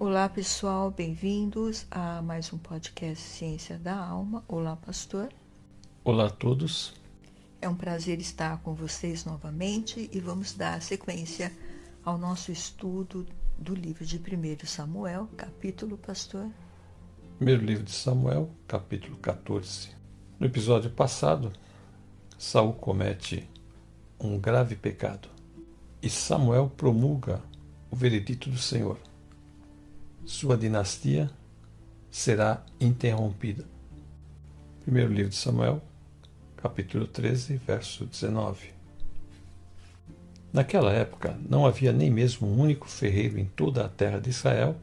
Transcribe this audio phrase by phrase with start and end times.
[0.00, 4.44] Olá pessoal, bem-vindos a mais um podcast Ciência da Alma.
[4.46, 5.28] Olá, pastor.
[6.04, 6.94] Olá a todos.
[7.60, 11.52] É um prazer estar com vocês novamente e vamos dar sequência
[12.04, 13.26] ao nosso estudo
[13.58, 16.48] do livro de 1 Samuel, capítulo, pastor.
[17.38, 19.88] Primeiro livro de Samuel, capítulo 14.
[20.38, 21.52] No episódio passado,
[22.38, 23.50] Saul comete
[24.20, 25.28] um grave pecado
[26.00, 27.42] e Samuel promulga
[27.90, 29.07] o veredito do Senhor.
[30.28, 31.30] Sua dinastia
[32.10, 33.64] será interrompida.
[34.82, 35.80] Primeiro livro de Samuel,
[36.54, 38.68] capítulo 13, verso 19.
[40.52, 44.76] Naquela época não havia nem mesmo um único ferreiro em toda a terra de Israel,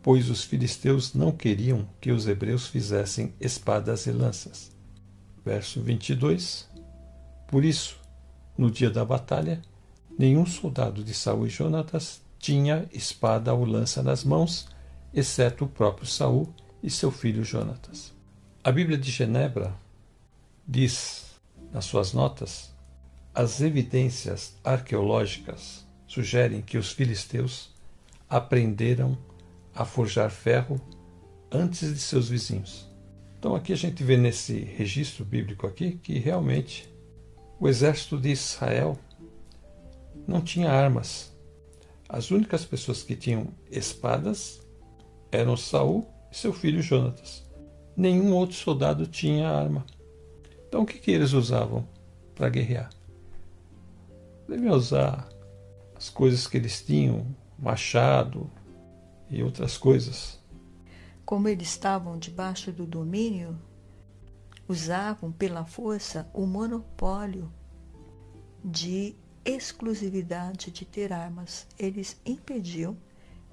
[0.00, 4.70] pois os filisteus não queriam que os hebreus fizessem espadas e lanças.
[5.44, 6.70] Verso 22.
[7.48, 7.98] Por isso,
[8.56, 9.60] no dia da batalha,
[10.16, 14.68] nenhum soldado de Saul e Jonatas tinha espada ou lança nas mãos,
[15.14, 18.12] exceto o próprio Saul e seu filho Jonatas.
[18.62, 19.74] A Bíblia de Genebra
[20.68, 21.40] diz,
[21.72, 22.70] nas suas notas,
[23.34, 27.70] as evidências arqueológicas sugerem que os filisteus
[28.28, 29.16] aprenderam
[29.74, 30.78] a forjar ferro
[31.50, 32.86] antes de seus vizinhos.
[33.38, 36.92] Então aqui a gente vê nesse registro bíblico aqui que realmente
[37.58, 38.98] o exército de Israel
[40.28, 41.33] não tinha armas.
[42.08, 44.60] As únicas pessoas que tinham espadas
[45.32, 47.44] eram Saul e seu filho Jonatas.
[47.96, 49.84] Nenhum outro soldado tinha arma.
[50.68, 51.88] Então o que, que eles usavam
[52.34, 52.90] para guerrear?
[54.48, 55.28] Deviam usar
[55.94, 57.26] as coisas que eles tinham,
[57.58, 58.50] machado
[59.30, 60.42] e outras coisas.
[61.24, 63.58] Como eles estavam debaixo do domínio,
[64.68, 67.50] usavam pela força o monopólio
[68.64, 71.66] de exclusividade de ter armas.
[71.78, 72.96] Eles impediam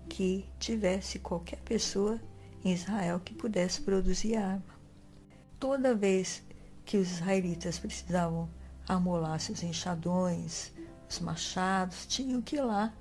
[0.10, 2.20] que tivesse qualquer pessoa
[2.64, 4.80] em Israel que pudesse produzir arma.
[5.60, 6.44] Toda vez
[6.86, 8.50] que os israelitas precisavam
[8.88, 10.72] amolar seus enxadões,
[11.10, 12.94] os machados, tinham que ir lá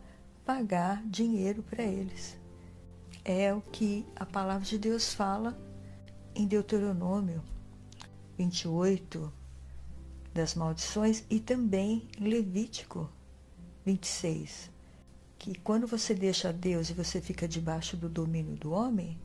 [0.44, 2.38] pagar dinheiro para eles.
[3.24, 5.58] É o que a palavra de Deus fala
[6.34, 7.42] em Deuteronômio
[8.36, 9.32] 28,
[10.32, 13.10] das maldições, e também Levítico
[13.84, 14.70] 26,
[15.38, 19.18] que quando você deixa Deus e você fica debaixo do domínio do homem,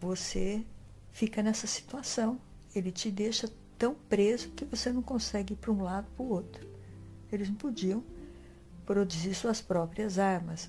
[0.00, 0.64] você
[1.12, 2.38] fica nessa situação.
[2.74, 6.28] Ele te deixa tão preso que você não consegue ir para um lado para o
[6.28, 6.66] outro.
[7.32, 8.02] Eles não podiam
[8.84, 10.68] produzir suas próprias armas.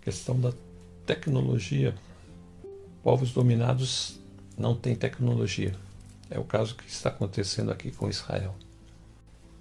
[0.00, 0.52] Questão da
[1.06, 1.94] tecnologia.
[3.02, 4.20] Povos dominados
[4.56, 5.74] não têm tecnologia.
[6.30, 8.54] É o caso que está acontecendo aqui com Israel.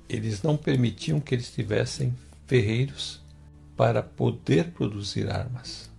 [0.09, 3.21] Eles não permitiam que eles tivessem ferreiros
[3.75, 5.89] para poder produzir armas.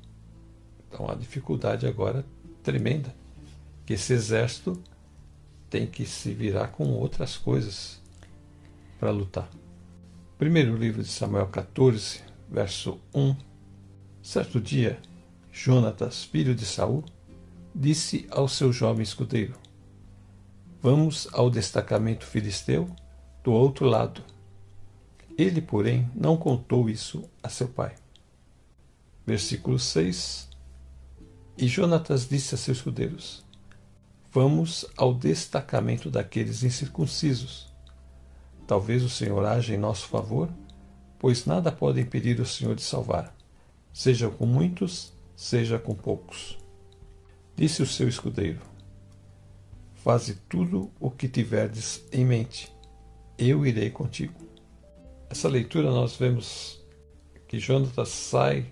[0.88, 2.24] Então a dificuldade agora
[2.62, 3.14] tremenda,
[3.84, 4.82] que esse exército
[5.70, 8.00] tem que se virar com outras coisas
[8.98, 9.48] para lutar.
[10.38, 12.20] Primeiro livro de Samuel 14,
[12.50, 13.36] verso 1.
[14.22, 14.98] Certo dia,
[15.52, 17.04] Jonatas, filho de Saul,
[17.74, 19.54] disse ao seu jovem escudeiro:
[20.80, 22.88] Vamos ao destacamento filisteu
[23.48, 24.22] do outro lado.
[25.38, 27.94] Ele, porém, não contou isso a seu pai.
[29.26, 30.50] Versículo 6.
[31.56, 33.42] E Jonatas disse a seus escudeiros:
[34.30, 37.72] Vamos ao destacamento daqueles incircuncisos.
[38.66, 40.50] Talvez o Senhor haja em nosso favor,
[41.18, 43.34] pois nada pode impedir o Senhor de salvar,
[43.94, 46.58] seja com muitos, seja com poucos.
[47.56, 48.60] Disse o seu escudeiro:
[49.94, 52.70] Faze tudo o que tiverdes em mente,
[53.38, 54.34] eu irei contigo.
[55.30, 56.84] Essa leitura nós vemos
[57.46, 58.66] que Jonatas sai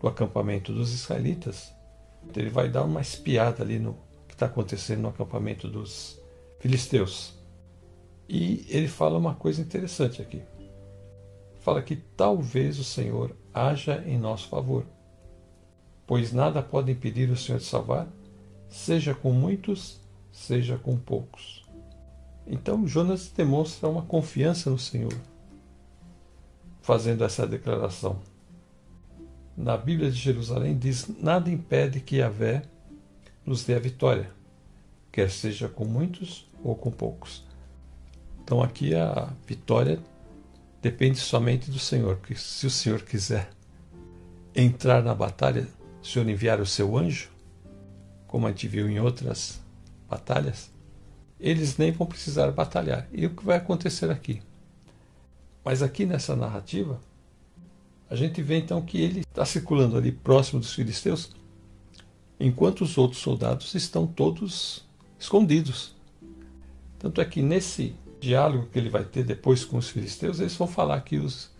[0.00, 1.72] do acampamento dos israelitas,
[2.36, 3.96] ele vai dar uma espiada ali no
[4.38, 6.20] está acontecendo no acampamento dos
[6.60, 7.34] filisteus.
[8.28, 10.40] E ele fala uma coisa interessante aqui.
[11.58, 14.86] Fala que talvez o Senhor haja em nosso favor,
[16.06, 18.06] pois nada pode impedir o Senhor de salvar,
[18.68, 20.00] seja com muitos,
[20.30, 21.67] seja com poucos.
[22.48, 25.12] Então Jonas demonstra uma confiança no Senhor,
[26.80, 28.18] fazendo essa declaração.
[29.54, 32.62] Na Bíblia de Jerusalém diz: nada impede que Yahvé
[33.44, 34.30] nos dê a vitória,
[35.12, 37.46] quer seja com muitos ou com poucos.
[38.42, 39.98] Então aqui a vitória
[40.80, 43.50] depende somente do Senhor, porque se o Senhor quiser
[44.54, 45.68] entrar na batalha,
[46.02, 47.28] o Senhor enviar o seu anjo,
[48.26, 49.60] como a gente viu em outras
[50.08, 50.70] batalhas,
[51.40, 53.08] eles nem vão precisar batalhar.
[53.12, 54.42] E o que vai acontecer aqui?
[55.64, 57.00] Mas aqui nessa narrativa,
[58.10, 61.30] A gente vê então que ele está circulando ali próximo dos filisteus,
[62.40, 64.82] enquanto os outros soldados estão todos
[65.18, 65.94] escondidos.
[66.98, 70.66] Tanto é que nesse diálogo que ele vai ter depois com os filisteus, eles vão
[70.66, 71.50] falar que os,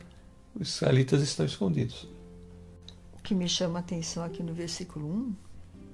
[0.58, 2.08] israelitas estão escondidos.
[3.12, 5.34] O que me chama a atenção aqui no versículo 1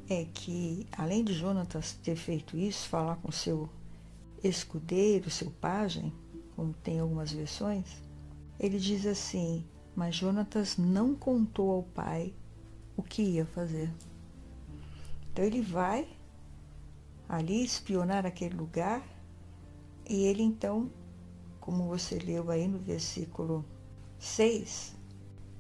[0.09, 3.69] é que, além de Jonatas ter feito isso, falar com seu
[4.43, 6.13] escudeiro, seu pajem,
[6.55, 8.03] como tem algumas versões,
[8.59, 9.65] ele diz assim:
[9.97, 12.35] Mas Jonatas não contou ao pai
[12.97, 13.93] o que ia fazer.
[15.33, 16.07] Então ele vai
[17.29, 19.03] ali espionar aquele lugar
[20.09, 20.91] e ele então,
[21.59, 23.65] como você leu aí no versículo
[24.19, 24.95] 6,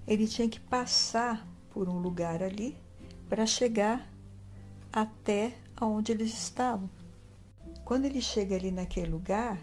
[0.06, 2.76] ele tinha que passar por um lugar ali
[3.28, 4.13] para chegar
[4.94, 6.88] até onde eles estavam.
[7.84, 9.58] Quando ele chega ali naquele lugar,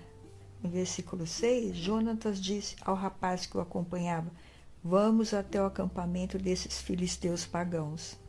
[0.62, 4.30] no versículo 6, Jonatas disse ao rapaz que o acompanhava:
[4.84, 8.20] Vamos até o acampamento desses filisteus pagãos.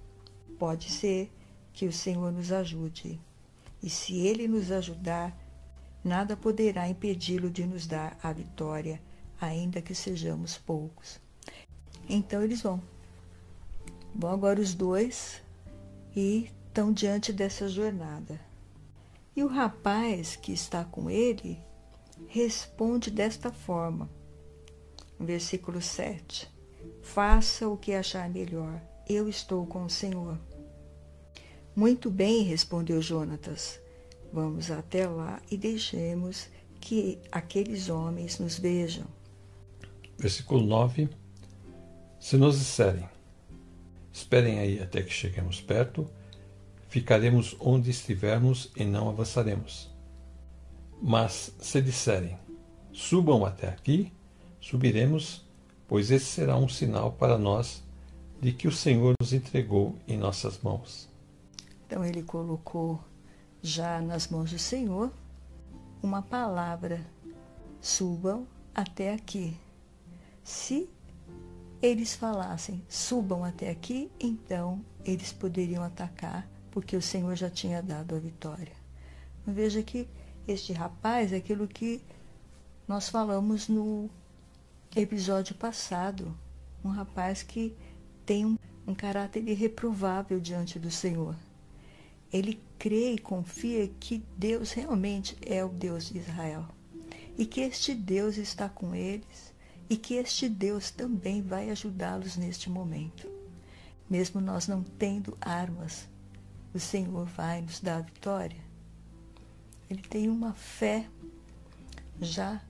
[0.58, 1.32] Pode ser
[1.72, 3.20] que o Senhor nos ajude.
[3.82, 5.36] E se ele nos ajudar,
[6.04, 9.02] nada poderá impedi-lo de nos dar a vitória,
[9.40, 11.20] ainda que sejamos poucos.
[12.08, 12.80] Então eles vão.
[14.14, 15.42] Vão agora os dois
[16.14, 18.40] e estão diante dessa jornada.
[19.36, 21.60] E o rapaz que está com ele
[22.26, 24.08] responde desta forma,
[25.20, 26.50] versículo 7:
[27.02, 30.38] Faça o que achar melhor, eu estou com o Senhor.
[31.76, 33.78] Muito bem, respondeu Jonatas.
[34.32, 36.48] Vamos até lá e deixemos
[36.80, 39.04] que aqueles homens nos vejam.
[40.16, 41.10] Versículo 9:
[42.18, 43.06] Se nos disserem,
[44.10, 46.10] esperem aí até que cheguemos perto,
[46.92, 49.90] ficaremos onde estivermos e não avançaremos.
[51.00, 52.38] Mas se disserem,
[52.92, 54.12] subam até aqui,
[54.60, 55.42] subiremos,
[55.88, 57.82] pois esse será um sinal para nós
[58.42, 61.08] de que o Senhor nos entregou em nossas mãos.
[61.86, 63.02] Então ele colocou
[63.62, 65.10] já nas mãos do Senhor
[66.02, 67.00] uma palavra:
[67.80, 69.56] subam até aqui.
[70.44, 70.90] Se
[71.80, 78.16] eles falassem subam até aqui, então eles poderiam atacar, porque o Senhor já tinha dado
[78.16, 78.72] a vitória.
[79.46, 80.08] Veja que
[80.48, 82.02] este rapaz é aquilo que
[82.88, 84.10] nós falamos no
[84.96, 86.36] episódio passado.
[86.84, 87.76] Um rapaz que
[88.26, 91.36] tem um, um caráter irreprovável diante do Senhor
[92.32, 96.66] ele crê e confia que Deus realmente é o Deus de Israel
[97.36, 99.52] e que este Deus está com eles
[99.88, 103.28] e que este Deus também vai ajudá-los neste momento.
[104.08, 106.08] Mesmo nós não tendo armas,
[106.74, 108.60] o Senhor vai nos dar a vitória.
[109.90, 111.06] Ele tem uma fé
[112.20, 112.60] já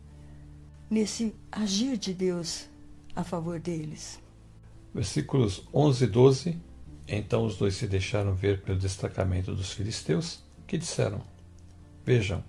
[0.90, 2.68] nesse agir de Deus
[3.14, 4.20] a favor deles.
[4.94, 6.72] Versículos 11 e 12
[7.06, 11.20] então os dois se deixaram ver pelo destacamento dos filisteus, que disseram:
[12.04, 12.42] Vejam,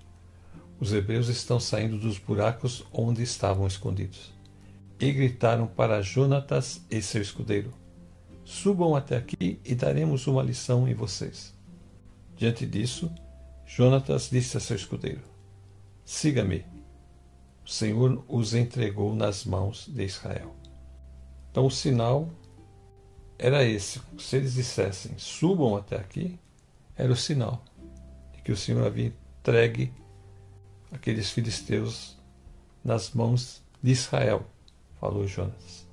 [0.79, 4.31] os hebreus estão saindo dos buracos onde estavam escondidos.
[4.99, 7.73] E gritaram para Jonatas e seu escudeiro:
[8.43, 11.53] Subam até aqui e daremos uma lição em vocês.
[12.35, 13.11] Diante disso,
[13.65, 15.21] Jonatas disse a seu escudeiro:
[16.03, 16.65] Siga-me.
[17.65, 20.53] O Senhor os entregou nas mãos de Israel.
[21.49, 22.29] Então o sinal
[23.39, 24.01] era esse.
[24.17, 26.37] Se eles dissessem subam até aqui,
[26.95, 27.63] era o sinal
[28.33, 29.93] de que o Senhor havia entregue
[30.91, 32.17] aqueles filisteus
[32.83, 34.45] nas mãos de Israel,
[34.99, 35.87] falou Jonas.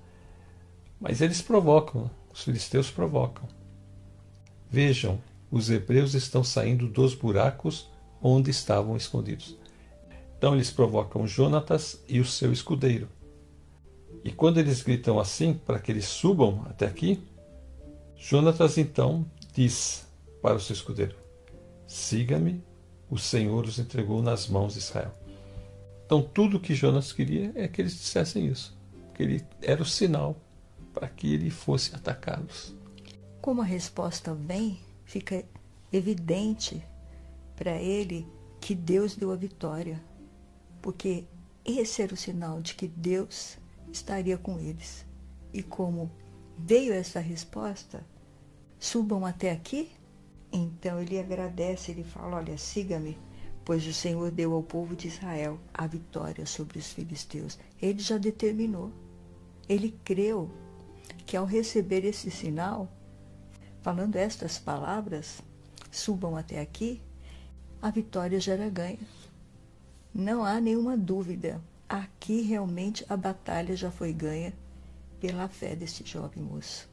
[1.00, 2.10] Mas eles provocam, né?
[2.32, 3.48] Os filisteus provocam.
[4.68, 5.20] Vejam,
[5.50, 7.90] os hebreus estão saindo dos buracos
[8.22, 9.58] onde estavam escondidos.
[10.36, 13.08] Então eles provocam Jonatas e o seu escudeiro.
[14.24, 17.22] E quando eles gritam assim, para que eles subam até aqui,
[18.16, 20.06] Jonatas então diz
[20.40, 21.16] para o seu escudeiro:
[21.86, 22.62] Siga-me,
[23.10, 25.12] o Senhor os entregou nas mãos de Israel.
[26.06, 28.76] Então, tudo que Jonas queria é que eles dissessem isso,
[29.14, 30.36] que ele era o sinal
[30.92, 32.74] para que ele fosse atacá-los.
[33.40, 35.44] Como a resposta vem, fica
[35.92, 36.82] evidente
[37.56, 38.26] para ele
[38.60, 40.02] que Deus deu a vitória,
[40.82, 41.24] porque
[41.64, 43.58] esse era o sinal de que Deus
[43.92, 45.06] estaria com eles.
[45.52, 46.10] E como
[46.58, 48.04] veio essa resposta,
[48.78, 49.90] subam até aqui?
[50.52, 53.16] Então ele agradece, ele fala: Olha, siga-me,
[53.64, 57.58] pois o Senhor deu ao povo de Israel a vitória sobre os filisteus.
[57.80, 58.92] Ele já determinou,
[59.68, 60.50] ele creu
[61.26, 62.88] que ao receber esse sinal,
[63.82, 65.42] falando estas palavras,
[65.90, 67.00] subam até aqui,
[67.80, 68.98] a vitória já era ganha.
[70.12, 74.52] Não há nenhuma dúvida, aqui realmente a batalha já foi ganha
[75.20, 76.88] pela fé deste jovem moço.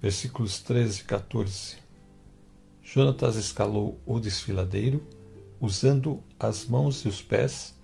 [0.00, 1.76] Versículos 13 e 14.
[2.82, 5.06] Jonatas escalou o desfiladeiro,
[5.60, 7.74] usando as mãos e os pés,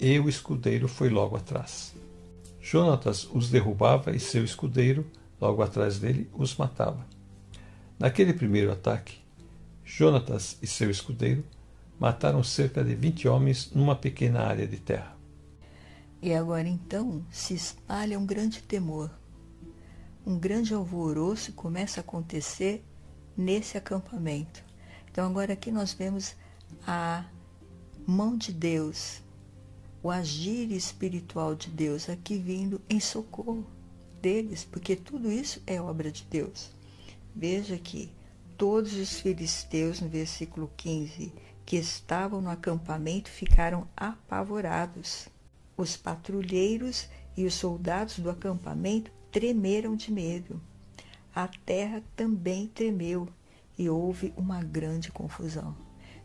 [0.00, 1.94] e o escudeiro foi logo atrás.
[2.66, 5.06] Jonatas os derrubava e seu escudeiro,
[5.38, 7.06] logo atrás dele, os matava.
[7.98, 9.18] Naquele primeiro ataque,
[9.84, 11.44] Jonatas e seu escudeiro
[12.00, 15.14] mataram cerca de vinte homens numa pequena área de terra.
[16.22, 19.10] E agora então se espalha um grande temor.
[20.24, 22.82] Um grande alvoroço começa a acontecer
[23.36, 24.64] nesse acampamento.
[25.12, 26.34] Então agora aqui nós vemos
[26.86, 27.26] a
[28.06, 29.22] mão de Deus
[30.04, 33.64] o agir espiritual de Deus aqui vindo em socorro
[34.20, 36.70] deles, porque tudo isso é obra de Deus.
[37.34, 38.12] Veja que
[38.58, 41.32] todos os filisteus, no versículo 15,
[41.64, 45.26] que estavam no acampamento ficaram apavorados.
[45.74, 50.60] Os patrulheiros e os soldados do acampamento tremeram de medo.
[51.34, 53.26] A terra também tremeu
[53.78, 55.74] e houve uma grande confusão.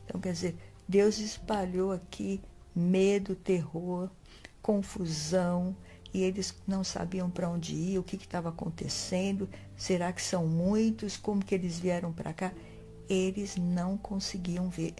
[0.03, 2.41] Então, quer dizer, Deus espalhou aqui
[2.75, 4.09] medo, terror,
[4.61, 5.75] confusão,
[6.13, 9.47] e eles não sabiam para onde ir, o que estava acontecendo,
[9.77, 12.51] será que são muitos, como que eles vieram para cá?
[13.07, 14.95] Eles não conseguiam ver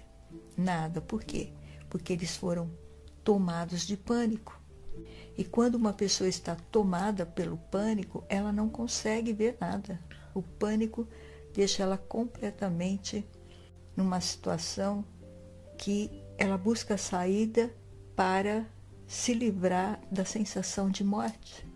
[0.56, 1.02] nada.
[1.02, 1.52] Por quê?
[1.90, 2.70] Porque eles foram
[3.24, 4.60] tomados de pânico.
[5.38, 10.00] E quando uma pessoa está tomada pelo pânico, ela não consegue ver nada.
[10.34, 11.08] O pânico
[11.54, 13.26] deixa ela completamente
[13.96, 15.04] numa situação
[15.78, 17.70] que ela busca saída
[18.16, 18.66] para
[19.06, 21.68] se livrar da sensação de morte.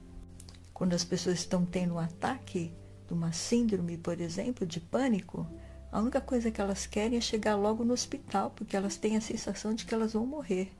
[0.74, 2.74] Quando as pessoas estão tendo um ataque
[3.05, 5.46] de uma síndrome, por exemplo, de pânico,
[5.91, 9.22] a única coisa que elas querem é chegar logo no hospital, porque elas têm a
[9.22, 10.72] sensação de que elas vão morrer.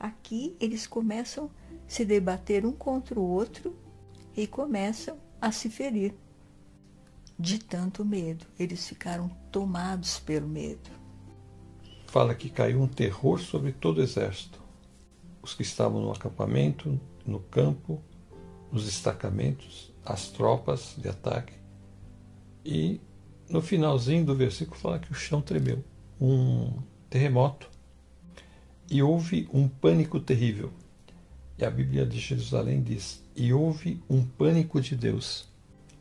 [0.00, 1.48] Aqui eles começam a
[1.86, 3.76] se debater um contra o outro
[4.36, 6.12] e começam a se ferir.
[7.38, 10.97] De tanto medo, eles ficaram tomados pelo medo
[12.08, 14.58] fala que caiu um terror sobre todo o exército.
[15.42, 18.02] Os que estavam no acampamento, no campo,
[18.72, 21.52] nos destacamentos, as tropas de ataque.
[22.64, 23.00] E
[23.48, 25.84] no finalzinho do versículo fala que o chão tremeu,
[26.20, 26.72] um
[27.10, 27.70] terremoto.
[28.90, 30.72] E houve um pânico terrível.
[31.58, 35.46] E a Bíblia de Jerusalém diz: e houve um pânico de Deus.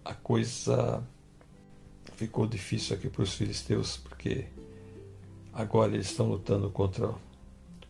[0.06, 1.04] A coisa
[2.16, 4.46] ficou difícil aqui para os filisteus, porque
[5.58, 7.20] Agora eles estão lutando contra o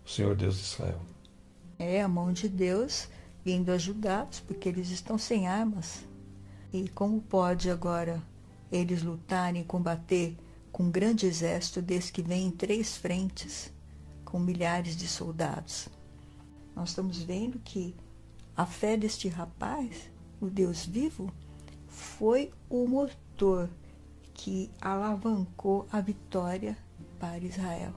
[0.06, 1.02] Senhor Deus de Israel.
[1.78, 3.10] É a mão de Deus
[3.44, 6.06] vindo ajudá-los, porque eles estão sem armas.
[6.72, 8.24] E como pode agora
[8.72, 10.38] eles lutarem e combater
[10.72, 13.70] com um grande exército desse que vem em três frentes,
[14.24, 15.90] com milhares de soldados?
[16.74, 17.94] Nós estamos vendo que
[18.56, 20.10] a fé deste rapaz,
[20.40, 21.34] o Deus vivo,
[21.86, 23.70] foi o motor
[24.34, 26.78] que alavancou a vitória
[27.20, 27.94] para Israel.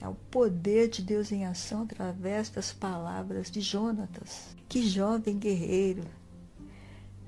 [0.00, 4.56] É o poder de Deus em ação através das palavras de Jonatas.
[4.68, 6.04] Que jovem guerreiro,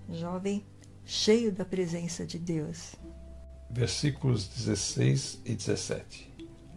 [0.09, 0.65] jovem
[1.05, 2.95] cheio da presença de Deus.
[3.69, 6.31] Versículos 16 e 17.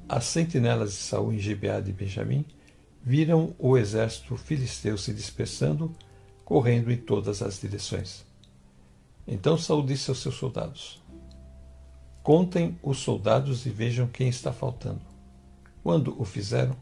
[0.09, 2.45] As sentinelas de Saul em Gibeá de Benjamim
[3.03, 5.93] viram o exército filisteu se dispersando,
[6.43, 8.25] correndo em todas as direções.
[9.27, 11.02] Então Saul disse aos seus soldados:
[12.23, 15.01] Contem os soldados e vejam quem está faltando.
[15.83, 16.75] Quando o fizeram,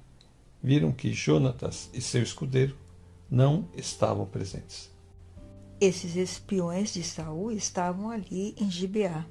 [0.61, 2.77] viram que Jonatas e seu escudeiro
[3.29, 4.91] não estavam presentes.
[5.79, 9.25] Esses espiões de Saul estavam ali em Gibeá,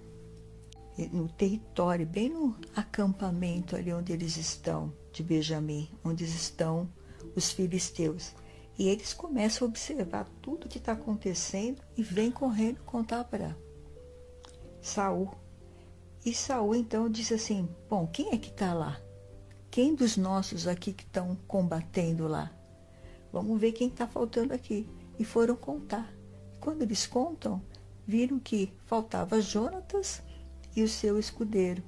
[1.12, 6.90] no território, bem no acampamento ali onde eles estão, de Benjamim, onde estão
[7.36, 8.34] os filisteus.
[8.76, 13.56] E eles começam a observar tudo o que está acontecendo e vêm correndo contar para
[14.82, 15.30] Saul.
[16.24, 19.00] E Saul então disse assim: Bom, quem é que está lá?
[19.70, 22.52] Quem dos nossos aqui que estão combatendo lá?
[23.32, 24.88] Vamos ver quem está faltando aqui.
[25.18, 26.12] E foram contar.
[26.60, 27.62] Quando eles contam,
[28.06, 30.22] viram que faltava Jonatas
[30.74, 31.82] e o seu escudeiro.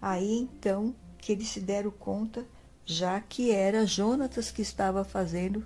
[0.00, 2.44] Aí então que eles se deram conta,
[2.84, 5.64] já que era Jonatas que estava fazendo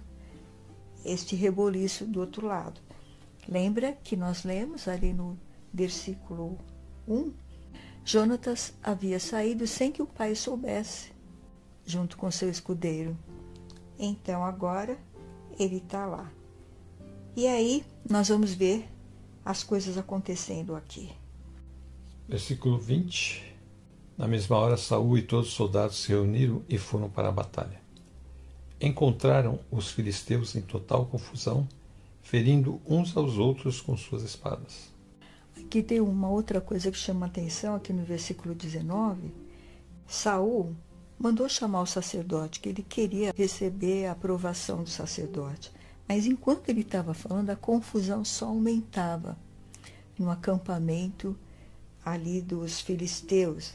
[1.04, 2.80] este reboliço do outro lado.
[3.49, 5.38] Lembra que nós lemos ali no
[5.73, 6.59] versículo
[7.09, 7.33] 1
[8.08, 11.10] Jonatas havia saído sem que o pai soubesse,
[11.84, 13.18] junto com seu escudeiro.
[13.98, 14.96] Então agora
[15.58, 16.30] ele está lá.
[17.34, 18.88] E aí nós vamos ver
[19.44, 21.10] as coisas acontecendo aqui.
[22.28, 23.56] Versículo 20.
[24.16, 27.80] Na mesma hora, Saul e todos os soldados se reuniram e foram para a batalha.
[28.80, 31.66] Encontraram os filisteus em total confusão,
[32.22, 34.94] ferindo uns aos outros com suas espadas.
[35.58, 39.32] Aqui tem uma outra coisa que chama atenção, aqui no versículo 19.
[40.06, 40.75] Saul
[41.18, 45.72] mandou chamar o sacerdote, que ele queria receber a aprovação do sacerdote.
[46.08, 49.36] Mas enquanto ele estava falando, a confusão só aumentava
[50.18, 51.36] no acampamento
[52.04, 53.75] ali dos filisteus.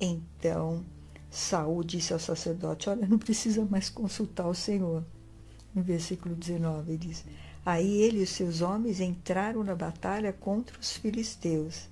[0.00, 0.84] Então
[1.30, 5.04] Saul disse ao sacerdote: Olha, não precisa mais consultar o Senhor.
[5.74, 7.24] No versículo 19 ele diz:
[7.64, 11.88] Aí ele e seus homens entraram na batalha contra os filisteus.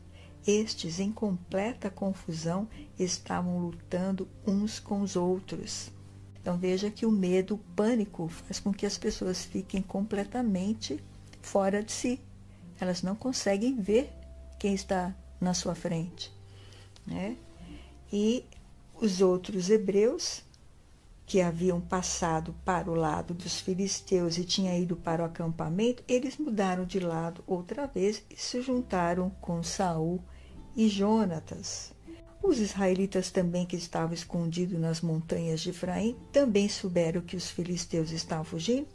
[0.47, 5.91] Estes, em completa confusão, estavam lutando uns com os outros.
[6.41, 11.03] Então veja que o medo, o pânico, faz com que as pessoas fiquem completamente
[11.41, 12.21] fora de si.
[12.81, 14.13] Elas não conseguem ver
[14.59, 16.33] quem está na sua frente.
[17.07, 17.37] Né?
[18.13, 18.45] E
[19.01, 20.43] os outros hebreus
[21.33, 26.37] que haviam passado para o lado dos filisteus e tinham ido para o acampamento, eles
[26.37, 30.23] mudaram de lado outra vez e se juntaram com Saul
[30.77, 31.95] e Jonatas.
[32.43, 38.11] Os israelitas também que estavam escondidos nas montanhas de Efraim também souberam que os filisteus
[38.11, 38.89] estavam fugindo.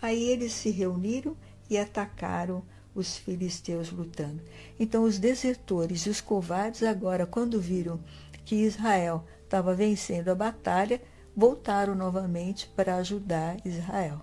[0.00, 1.36] Aí eles se reuniram
[1.68, 2.64] e atacaram
[2.94, 4.40] os filisteus lutando.
[4.80, 8.00] Então os desertores e os covardes agora quando viram
[8.46, 11.02] que Israel estava vencendo a batalha,
[11.36, 14.22] voltaram novamente para ajudar Israel.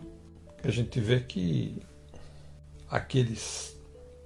[0.64, 1.80] A gente vê que
[2.90, 3.78] aqueles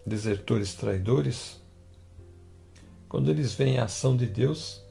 [0.05, 1.59] desertores traidores,
[3.09, 4.81] quando eles veem a ação de Deus,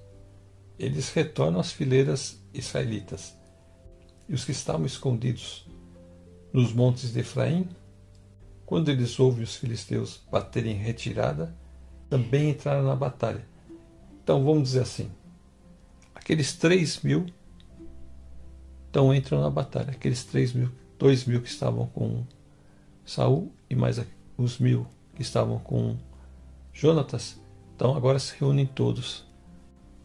[0.78, 3.34] eles retornam às fileiras israelitas.
[4.28, 5.66] E os que estavam escondidos
[6.52, 7.66] nos montes de Efraim,
[8.66, 11.56] quando eles ouvem os filisteus baterem em retirada,
[12.10, 13.46] também entraram na batalha.
[14.22, 15.10] Então vamos dizer assim:
[16.14, 17.26] aqueles três mil
[18.96, 19.90] então entram na batalha.
[19.90, 22.24] Aqueles três mil, dois mil que estavam com
[23.04, 24.00] Saul e mais
[24.38, 25.98] os mil que estavam com
[26.72, 27.38] Jonatas,
[27.74, 29.26] então agora se reúnem todos.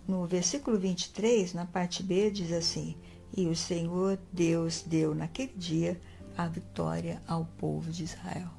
[0.05, 2.97] No versículo 23, na parte B, diz assim:
[3.35, 5.97] E o Senhor Deus deu naquele dia
[6.37, 8.49] a vitória ao povo de Israel.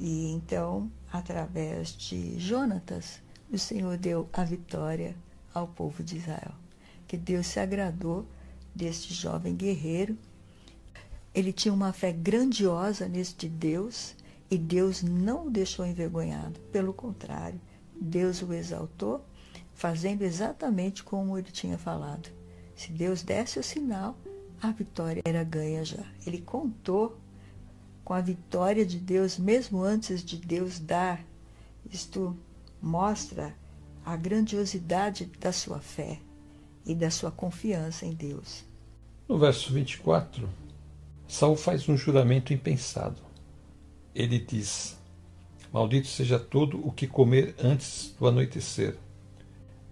[0.00, 3.20] E então, através de Jonatas,
[3.52, 5.14] o Senhor deu a vitória
[5.52, 6.54] ao povo de Israel.
[7.06, 8.26] Que Deus se agradou
[8.74, 10.16] deste jovem guerreiro.
[11.34, 14.14] Ele tinha uma fé grandiosa neste Deus
[14.50, 16.60] e Deus não o deixou envergonhado.
[16.70, 17.60] Pelo contrário,
[17.98, 19.24] Deus o exaltou,
[19.74, 22.28] fazendo exatamente como ele tinha falado.
[22.76, 24.16] Se Deus desse o sinal,
[24.60, 26.04] a vitória era ganha já.
[26.26, 27.18] Ele contou
[28.04, 31.24] com a vitória de Deus mesmo antes de Deus dar.
[31.90, 32.36] Isto
[32.80, 33.56] mostra
[34.04, 36.18] a grandiosidade da sua fé
[36.84, 38.64] e da sua confiança em Deus.
[39.28, 40.48] No verso 24,
[41.28, 43.22] Saul faz um juramento impensado.
[44.14, 44.98] Ele diz:
[45.72, 48.96] Maldito seja todo o que comer antes do anoitecer,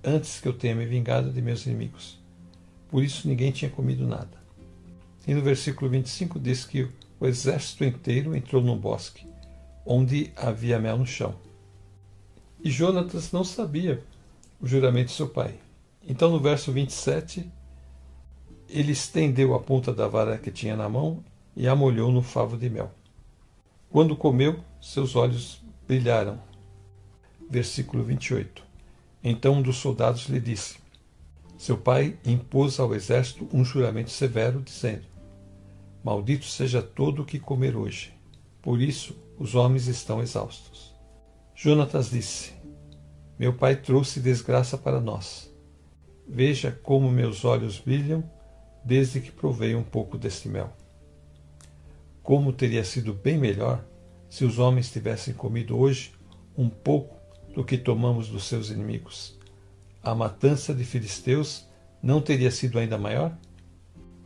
[0.05, 2.18] antes que eu tenha me vingado de meus inimigos.
[2.88, 4.40] Por isso ninguém tinha comido nada.
[5.26, 9.26] E no versículo 25 diz que o exército inteiro entrou num bosque,
[9.87, 11.35] onde havia mel no chão.
[12.62, 14.03] E Jonatas não sabia
[14.61, 15.55] o juramento de seu pai.
[16.07, 17.51] Então, no verso 27,
[18.69, 21.25] ele estendeu a ponta da vara que tinha na mão
[21.57, 22.91] e a molhou no favo de mel.
[23.91, 26.41] Quando comeu, seus olhos brilharam.
[27.51, 28.63] Versículo 28.
[29.25, 30.79] Então um dos soldados lhe disse:
[31.59, 35.05] Seu pai impôs ao exército um juramento severo, dizendo:
[36.05, 38.15] Maldito seja todo o que comer hoje.
[38.63, 40.95] Por isso os homens estão exaustos.
[41.57, 42.53] Jonatas disse:
[43.37, 45.50] Meu pai trouxe desgraça para nós
[46.33, 48.23] Veja como meus olhos brilham
[48.85, 50.73] desde que provei um pouco deste mel.
[52.23, 53.85] Como teria sido bem melhor
[54.29, 56.12] se os homens tivessem comido hoje
[56.57, 57.16] um pouco
[57.53, 59.37] do que tomamos dos seus inimigos.
[60.01, 61.66] A matança de filisteus
[62.01, 63.37] não teria sido ainda maior?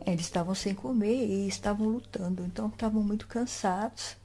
[0.05, 4.15] Eles estavam sem comer e estavam lutando, então estavam muito cansados.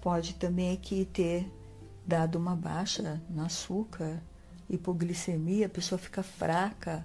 [0.00, 1.46] Pode também aqui ter
[2.06, 4.22] dado uma baixa no açúcar,
[4.70, 7.04] hipoglicemia, a pessoa fica fraca,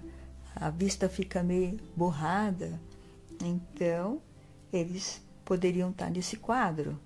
[0.54, 2.80] a vista fica meio borrada.
[3.42, 4.20] Então,
[4.72, 6.98] eles poderiam estar nesse quadro.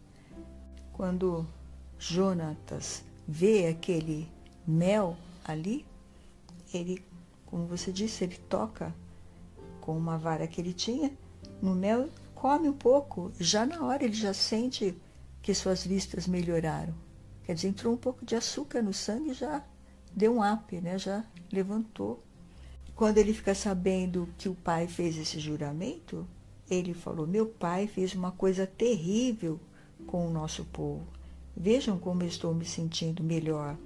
[0.92, 1.46] Quando
[1.98, 4.28] Jonatas vê aquele
[4.66, 5.86] mel ali,
[6.72, 7.04] ele,
[7.46, 8.94] como você disse, ele toca
[9.80, 11.10] com uma vara que ele tinha
[11.62, 13.32] no mel, come um pouco.
[13.38, 14.96] Já na hora ele já sente
[15.40, 16.94] que suas vistas melhoraram.
[17.44, 19.64] Quer dizer, entrou um pouco de açúcar no sangue já
[20.14, 20.98] deu um up, né?
[20.98, 22.22] já levantou.
[22.98, 26.26] Quando ele fica sabendo que o pai fez esse juramento,
[26.68, 29.60] ele falou: Meu pai fez uma coisa terrível
[30.04, 31.06] com o nosso povo.
[31.56, 33.76] Vejam como estou me sentindo melhor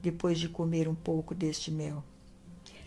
[0.00, 2.02] depois de comer um pouco deste mel.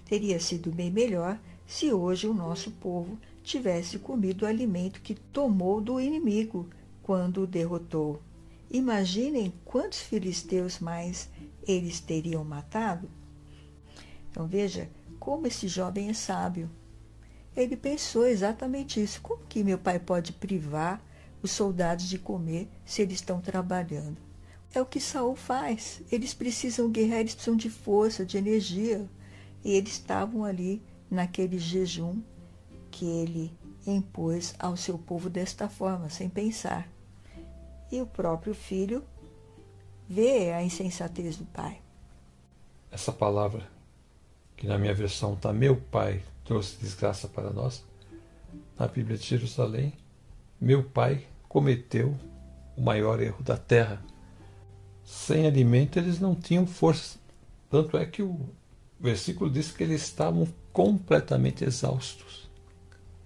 [0.04, 5.80] Teria sido bem melhor se hoje o nosso povo tivesse comido o alimento que tomou
[5.80, 6.68] do inimigo
[7.04, 8.20] quando o derrotou.
[8.72, 11.30] Imaginem quantos filisteus mais
[11.68, 13.08] eles teriam matado.
[14.32, 14.90] Então veja
[15.28, 16.72] como esse jovem é sábio.
[17.54, 19.20] Ele pensou exatamente isso.
[19.20, 21.04] Como que meu pai pode privar
[21.44, 24.16] os soldados de comer se eles estão trabalhando?
[24.74, 26.02] É o que Saul faz.
[26.10, 29.06] Eles precisam guerrear, eles precisam de força, de energia.
[29.66, 32.22] E eles estavam ali naquele jejum
[32.90, 33.52] que ele
[33.86, 36.88] impôs ao seu povo desta forma, sem pensar.
[37.92, 39.04] E o próprio filho
[40.08, 41.82] vê a insensatez do pai.
[42.90, 43.76] Essa palavra,
[44.58, 47.84] que na minha versão está meu pai trouxe desgraça para nós,
[48.78, 49.94] na Bíblia de Jerusalém,
[50.60, 52.18] meu pai cometeu
[52.76, 54.04] o maior erro da terra
[55.08, 57.18] sem alimento eles não tinham força.
[57.70, 58.50] Tanto é que o
[59.00, 62.50] versículo diz que eles estavam completamente exaustos,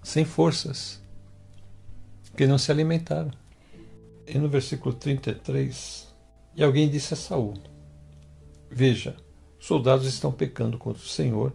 [0.03, 1.01] sem forças,
[2.25, 3.31] porque não se alimentaram.
[4.27, 6.07] E no versículo 33,
[6.55, 7.55] e alguém disse a Saul:
[8.69, 9.17] Veja,
[9.61, 11.53] soldados estão pecando contra o Senhor,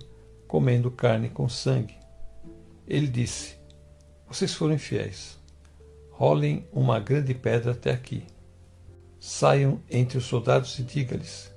[0.48, 1.98] comendo carne com sangue.
[2.88, 3.56] Ele disse:
[4.26, 5.38] Vocês foram infiéis.
[6.10, 8.24] Rolem uma grande pedra até aqui
[9.18, 11.52] Saiam entre os soldados e diga-lhes: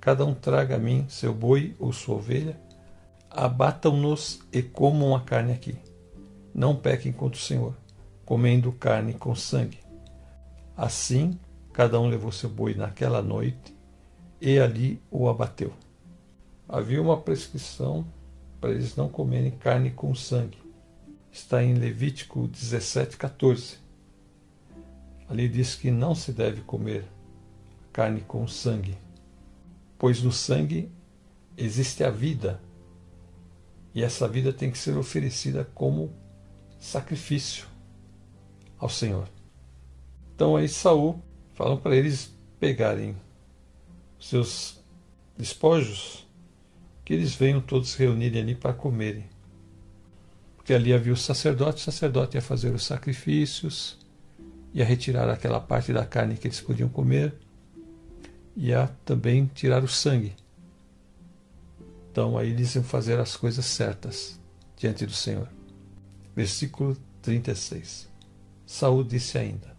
[0.00, 2.58] Cada um traga a mim seu boi ou sua ovelha,
[3.30, 5.76] abatam-nos e comam a carne aqui.
[6.54, 7.76] Não pequem contra o Senhor,
[8.24, 9.78] comendo carne com sangue.
[10.76, 11.38] Assim,
[11.72, 13.76] cada um levou seu boi naquela noite
[14.40, 15.72] e ali o abateu.
[16.72, 18.02] Havia uma prescrição
[18.58, 20.56] para eles não comerem carne com sangue.
[21.30, 23.76] Está em Levítico 17, 14.
[25.28, 27.04] Ali diz que não se deve comer
[27.92, 28.96] carne com sangue,
[29.98, 30.90] pois no sangue
[31.58, 32.58] existe a vida,
[33.94, 36.10] e essa vida tem que ser oferecida como
[36.80, 37.66] sacrifício
[38.78, 39.28] ao Senhor.
[40.34, 43.14] Então aí Saul fala para eles pegarem
[44.18, 44.82] seus
[45.36, 46.26] despojos,
[47.04, 49.24] que eles venham todos reunirem ali para comerem.
[50.56, 53.98] Porque ali havia o sacerdote, o sacerdote ia fazer os sacrifícios,
[54.72, 57.34] ia retirar aquela parte da carne que eles podiam comer,
[58.56, 60.34] ia também tirar o sangue.
[62.10, 64.38] Então aí eles iam fazer as coisas certas
[64.76, 65.48] diante do Senhor.
[66.36, 68.08] Versículo 36.
[68.64, 69.74] Saúl disse ainda: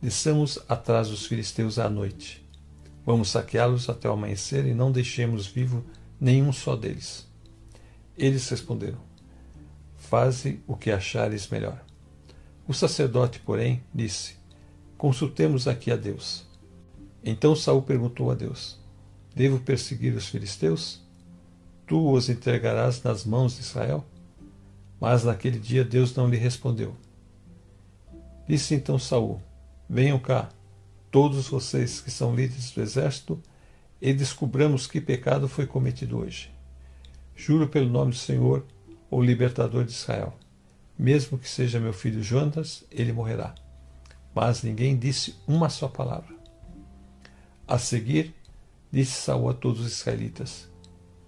[0.00, 2.46] Desçamos atrás dos filisteus à noite.
[3.04, 5.84] Vamos saqueá-los até o amanhecer e não deixemos vivo
[6.20, 7.26] nenhum só deles.
[8.16, 8.98] Eles responderam:
[9.96, 11.84] Faze o que achares melhor.
[12.66, 14.36] O sacerdote, porém, disse:
[14.96, 16.46] Consultemos aqui a Deus.
[17.22, 18.78] Então Saul perguntou a Deus:
[19.34, 21.00] Devo perseguir os filisteus?
[21.86, 24.04] Tu os entregarás nas mãos de Israel?
[25.00, 26.96] Mas naquele dia Deus não lhe respondeu.
[28.48, 29.40] Disse então Saul:
[29.88, 30.48] Venham cá,
[31.10, 33.40] todos vocês que são líderes do exército,
[34.00, 36.50] e descubramos que pecado foi cometido hoje.
[37.34, 38.64] Juro pelo nome do Senhor,
[39.10, 40.34] o libertador de Israel
[40.98, 43.54] mesmo que seja meu filho Jonas, ele morrerá.
[44.34, 46.34] Mas ninguém disse uma só palavra.
[47.66, 48.34] A seguir,
[48.90, 50.68] disse Saul a todos os israelitas: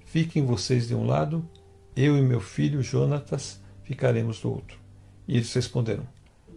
[0.05, 1.49] Fiquem vocês de um lado,
[1.95, 4.79] eu e meu filho Jonatas ficaremos do outro.
[5.29, 6.07] E eles responderam: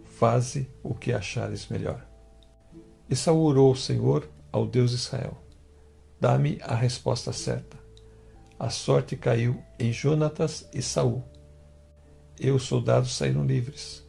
[0.04, 2.04] Faze o que achares melhor.
[3.08, 5.36] E Saul orou ao Senhor, ao Deus de Israel:
[6.20, 7.76] Dá-me a resposta certa.
[8.58, 11.24] A sorte caiu em Jonatas e Saul
[12.38, 14.04] e os soldados saíram livres.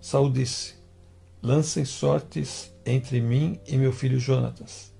[0.00, 0.74] Saul disse:
[1.42, 4.92] Lancem sortes entre mim e meu filho Jonatas.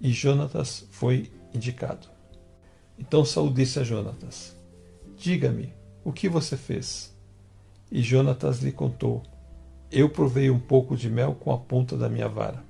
[0.00, 2.08] E Jonatas foi indicado.
[2.98, 4.56] Então Saul disse a Jonatas:
[5.16, 5.72] Diga-me,
[6.04, 7.14] o que você fez?
[7.90, 9.22] E Jonatas lhe contou:
[9.90, 12.64] Eu provei um pouco de mel com a ponta da minha vara.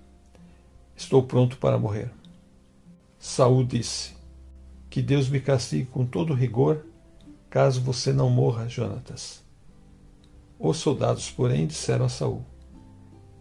[0.95, 2.11] Estou pronto para morrer.
[3.18, 4.14] Saul disse:
[4.90, 6.85] Que Deus me castigue com todo rigor
[7.48, 9.42] caso você não morra, Jonatas.
[10.59, 12.44] Os soldados, porém, disseram a Saul: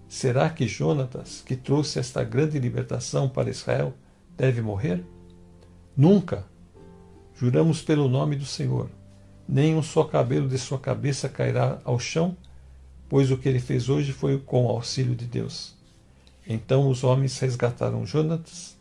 [0.07, 3.93] Será que Jonatas, que trouxe esta grande libertação para Israel,
[4.37, 5.03] deve morrer?
[5.95, 6.45] Nunca.
[7.35, 8.89] Juramos pelo nome do Senhor.
[9.47, 12.37] Nem um só cabelo de sua cabeça cairá ao chão,
[13.09, 15.75] pois o que ele fez hoje foi com o auxílio de Deus.
[16.47, 18.74] Então os homens resgataram Jonatas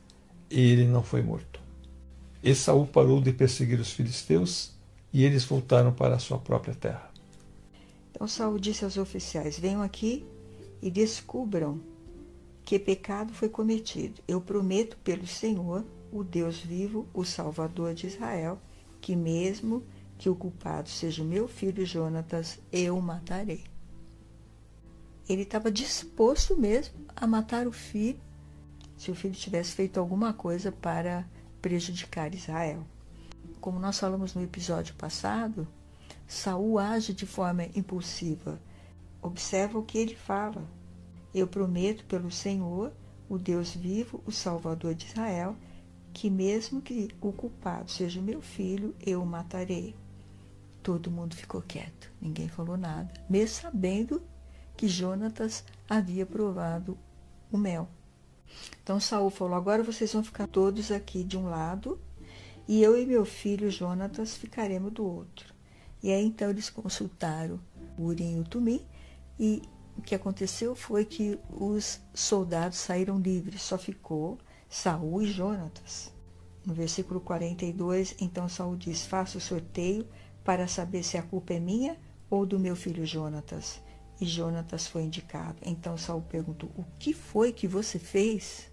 [0.50, 1.60] ele não foi morto.
[2.42, 4.72] E Saul parou de perseguir os filisteus
[5.12, 7.10] e eles voltaram para a sua própria terra.
[8.10, 10.24] Então Saul disse aos oficiais: Venham aqui
[10.82, 11.80] e descubram
[12.64, 14.20] que pecado foi cometido.
[14.26, 18.58] Eu prometo pelo Senhor, o Deus vivo, o Salvador de Israel,
[19.00, 19.82] que mesmo
[20.18, 23.64] que o culpado seja o meu filho Jonatas, eu o matarei.
[25.28, 28.20] Ele estava disposto mesmo a matar o filho
[29.04, 31.26] se o filho tivesse feito alguma coisa para
[31.60, 32.82] prejudicar Israel.
[33.60, 35.68] Como nós falamos no episódio passado,
[36.26, 38.58] Saul age de forma impulsiva.
[39.20, 40.66] Observa o que ele fala.
[41.34, 42.92] Eu prometo pelo Senhor,
[43.28, 45.54] o Deus vivo, o Salvador de Israel,
[46.14, 49.94] que mesmo que o culpado seja meu filho, eu o matarei.
[50.82, 54.22] Todo mundo ficou quieto, ninguém falou nada, mesmo sabendo
[54.78, 56.96] que Jonatas havia provado
[57.52, 57.86] o mel.
[58.82, 61.98] Então Saul falou: agora vocês vão ficar todos aqui de um lado
[62.66, 65.54] e eu e meu filho Jonatas ficaremos do outro.
[66.02, 67.60] E aí então eles consultaram
[67.98, 68.84] o Urim e o Tumim
[69.38, 69.62] e
[69.96, 76.12] o que aconteceu foi que os soldados saíram livres, só ficou Saul e Jonatas.
[76.66, 80.06] No versículo 42, então Saul diz: Faça o sorteio
[80.42, 81.96] para saber se a culpa é minha
[82.28, 83.80] ou do meu filho Jonatas.
[84.20, 85.56] E Jonatas foi indicado.
[85.62, 88.70] Então Saul perguntou: O que foi que você fez?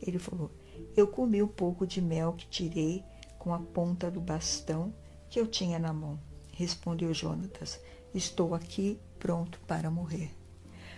[0.00, 0.50] Ele falou:
[0.96, 3.04] Eu comi um pouco de mel que tirei
[3.38, 4.92] com a ponta do bastão
[5.28, 6.18] que eu tinha na mão.
[6.52, 7.80] Respondeu Jonatas:
[8.14, 10.30] Estou aqui pronto para morrer.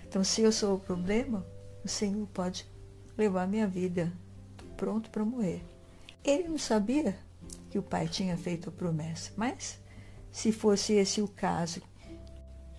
[0.06, 1.46] Então, se eu sou o problema,
[1.84, 2.66] o Senhor pode
[3.16, 4.12] levar minha vida.
[4.52, 5.62] Estou pronto para morrer.
[6.24, 7.16] Ele não sabia
[7.70, 9.80] que o pai tinha feito a promessa, mas
[10.30, 11.80] se fosse esse o caso,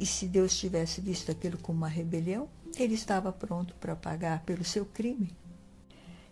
[0.01, 4.63] e se Deus tivesse visto aquilo como uma rebelião, ele estava pronto para pagar pelo
[4.63, 5.31] seu crime.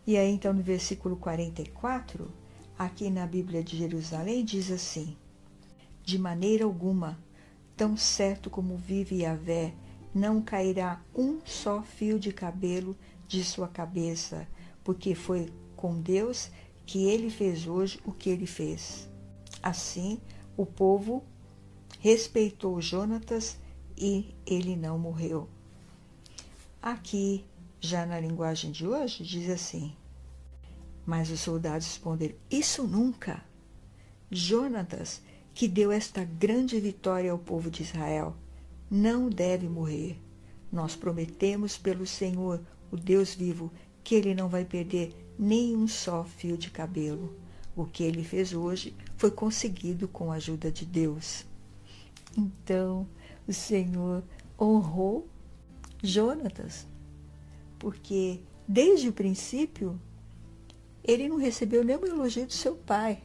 [0.07, 2.33] E aí, então, no versículo 44,
[2.79, 5.15] aqui na Bíblia de Jerusalém, diz assim:
[6.03, 7.19] De maneira alguma,
[7.77, 9.75] tão certo como vive Yahvé,
[10.15, 14.47] não cairá um só fio de cabelo de sua cabeça,
[14.83, 16.49] porque foi com Deus
[16.87, 19.07] que ele fez hoje o que ele fez.
[19.61, 20.19] Assim,
[20.57, 21.23] o povo
[21.99, 23.57] respeitou Jonatas
[23.97, 25.49] e ele não morreu.
[26.81, 27.45] Aqui,
[27.81, 29.93] já na linguagem de hoje, diz assim:
[31.05, 33.43] Mas os soldados responderam: Isso nunca!
[34.31, 35.21] Jonatas,
[35.53, 38.35] que deu esta grande vitória ao povo de Israel,
[38.89, 40.17] não deve morrer.
[40.71, 43.71] Nós prometemos pelo Senhor, o Deus vivo,
[44.03, 47.35] que ele não vai perder nem um só fio de cabelo.
[47.75, 51.48] O que ele fez hoje foi conseguido com a ajuda de Deus.
[52.37, 53.07] Então,
[53.47, 54.23] o Senhor
[54.59, 55.27] honrou
[56.01, 56.87] Jonatas,
[57.77, 59.99] porque desde o princípio
[61.03, 63.21] ele não recebeu nenhum elogio do seu pai,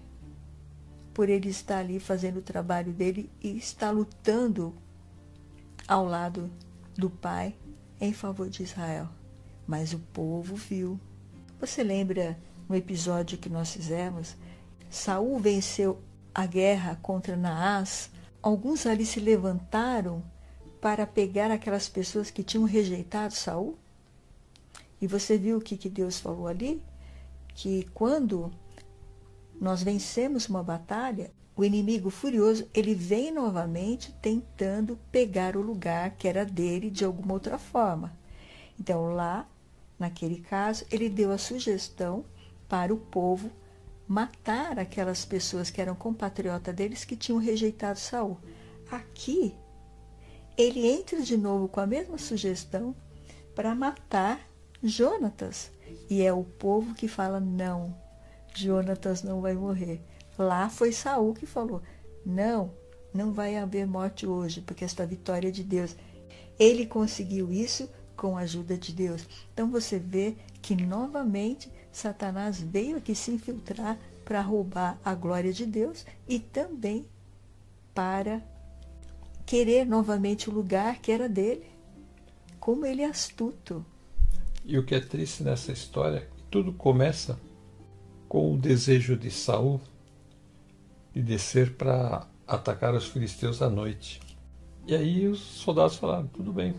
[1.12, 4.74] por ele estar ali fazendo o trabalho dele e estar lutando
[5.86, 6.50] ao lado
[6.96, 7.54] do pai
[8.00, 9.08] em favor de Israel.
[9.66, 10.98] Mas o povo viu.
[11.60, 12.38] Você lembra
[12.68, 14.36] no episódio que nós fizemos?
[14.90, 16.00] Saul venceu
[16.34, 18.10] a guerra contra Naás
[18.44, 20.22] alguns ali se levantaram
[20.78, 23.78] para pegar aquelas pessoas que tinham rejeitado Saul.
[25.00, 26.82] E você viu o que, que Deus falou ali?
[27.54, 28.52] Que quando
[29.58, 36.28] nós vencemos uma batalha, o inimigo furioso, ele vem novamente tentando pegar o lugar que
[36.28, 38.12] era dele de alguma outra forma.
[38.78, 39.48] Então lá,
[39.98, 42.26] naquele caso, ele deu a sugestão
[42.68, 43.50] para o povo
[44.06, 48.38] matar aquelas pessoas que eram compatriotas deles que tinham rejeitado Saul.
[48.90, 49.54] Aqui,
[50.56, 52.94] ele entra de novo com a mesma sugestão
[53.54, 54.40] para matar
[54.82, 55.70] Jonatas.
[56.10, 57.96] E é o povo que fala: não,
[58.54, 60.00] Jonatas não vai morrer.
[60.38, 61.82] Lá foi Saul que falou:
[62.24, 62.72] não,
[63.12, 65.96] não vai haver morte hoje, porque esta vitória é de Deus.
[66.58, 69.26] Ele conseguiu isso com a ajuda de Deus.
[69.52, 75.64] Então você vê que novamente Satanás veio aqui se infiltrar para roubar a glória de
[75.64, 77.06] Deus e também
[77.94, 78.42] para
[79.46, 81.64] querer novamente o lugar que era dele.
[82.58, 83.86] Como ele é astuto.
[84.64, 87.38] E o que é triste nessa história, é tudo começa
[88.28, 89.80] com o desejo de Saul
[91.12, 94.20] de descer para atacar os filisteus à noite.
[94.84, 96.74] E aí os soldados falaram: tudo bem,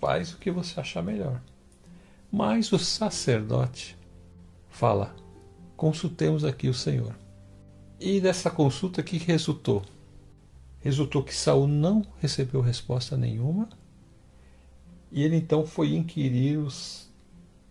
[0.00, 1.42] faz o que você achar melhor.
[2.32, 3.94] Mas o sacerdote
[4.74, 5.14] fala:
[5.76, 7.14] consultemos aqui o Senhor.
[7.98, 9.82] E dessa consulta, o que resultou?
[10.80, 13.68] Resultou que Saul não recebeu resposta nenhuma,
[15.10, 17.08] e ele então foi inquirir os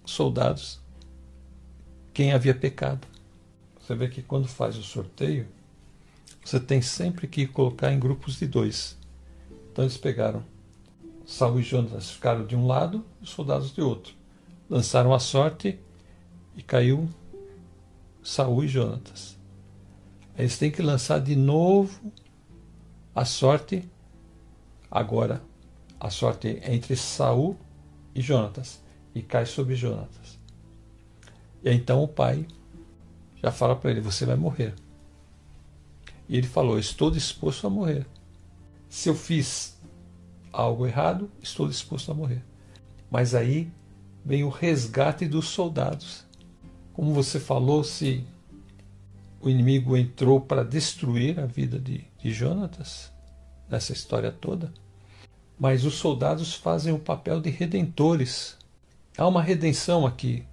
[0.05, 0.79] soldados
[2.13, 3.05] quem havia pecado.
[3.79, 5.47] Você vê que quando faz o sorteio,
[6.43, 8.97] você tem sempre que colocar em grupos de dois.
[9.71, 10.43] Então eles pegaram
[11.25, 14.13] Saul e Jonatas ficaram de um lado, os soldados de outro.
[14.69, 15.79] Lançaram a sorte
[16.55, 17.09] e caiu
[18.21, 19.37] Saul e Jonatas.
[20.37, 22.11] Eles têm que lançar de novo
[23.13, 23.87] a sorte.
[24.89, 25.41] Agora,
[25.99, 27.57] a sorte é entre Saul
[28.15, 28.81] e Jonatas
[29.13, 30.39] e cai sobre Jonatas.
[31.63, 32.45] E então o pai
[33.41, 34.73] já fala para ele: Você vai morrer.
[36.27, 38.05] E ele falou: Estou disposto a morrer.
[38.89, 39.77] Se eu fiz
[40.51, 42.43] algo errado, estou disposto a morrer.
[43.09, 43.71] Mas aí
[44.23, 46.25] vem o resgate dos soldados.
[46.93, 48.23] Como você falou, se
[49.41, 53.11] o inimigo entrou para destruir a vida de, de Jonatas,
[53.67, 54.71] nessa história toda,
[55.59, 58.57] mas os soldados fazem o papel de redentores.
[59.17, 60.45] Há uma redenção aqui.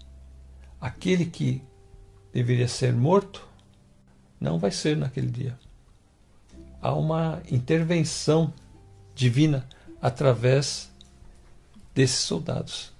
[0.80, 1.62] Aquele que
[2.32, 3.46] deveria ser morto
[4.40, 5.58] não vai ser naquele dia.
[6.80, 8.52] Há uma intervenção
[9.14, 9.68] divina
[10.00, 10.90] através
[11.94, 12.92] desses soldados.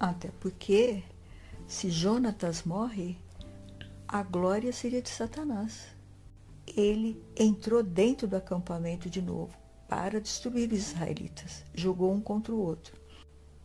[0.00, 1.02] Até porque,
[1.66, 3.18] se Jonatas morre,
[4.06, 5.86] a glória seria de Satanás.
[6.66, 9.56] Ele entrou dentro do acampamento de novo
[9.88, 12.96] para destruir os israelitas, jogou um contra o outro.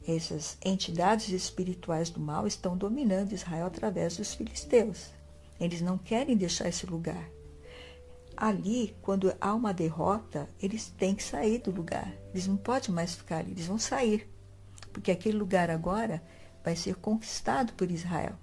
[0.08, 5.12] Essas entidades espirituais do mal estão dominando Israel através dos filisteus.
[5.60, 7.30] Eles não querem deixar esse lugar.
[8.36, 12.12] Ali, quando há uma derrota, eles têm que sair do lugar.
[12.34, 14.28] Eles não podem mais ficar ali, eles vão sair.
[14.92, 16.24] Porque aquele lugar agora
[16.64, 18.36] vai ser conquistado por Israel.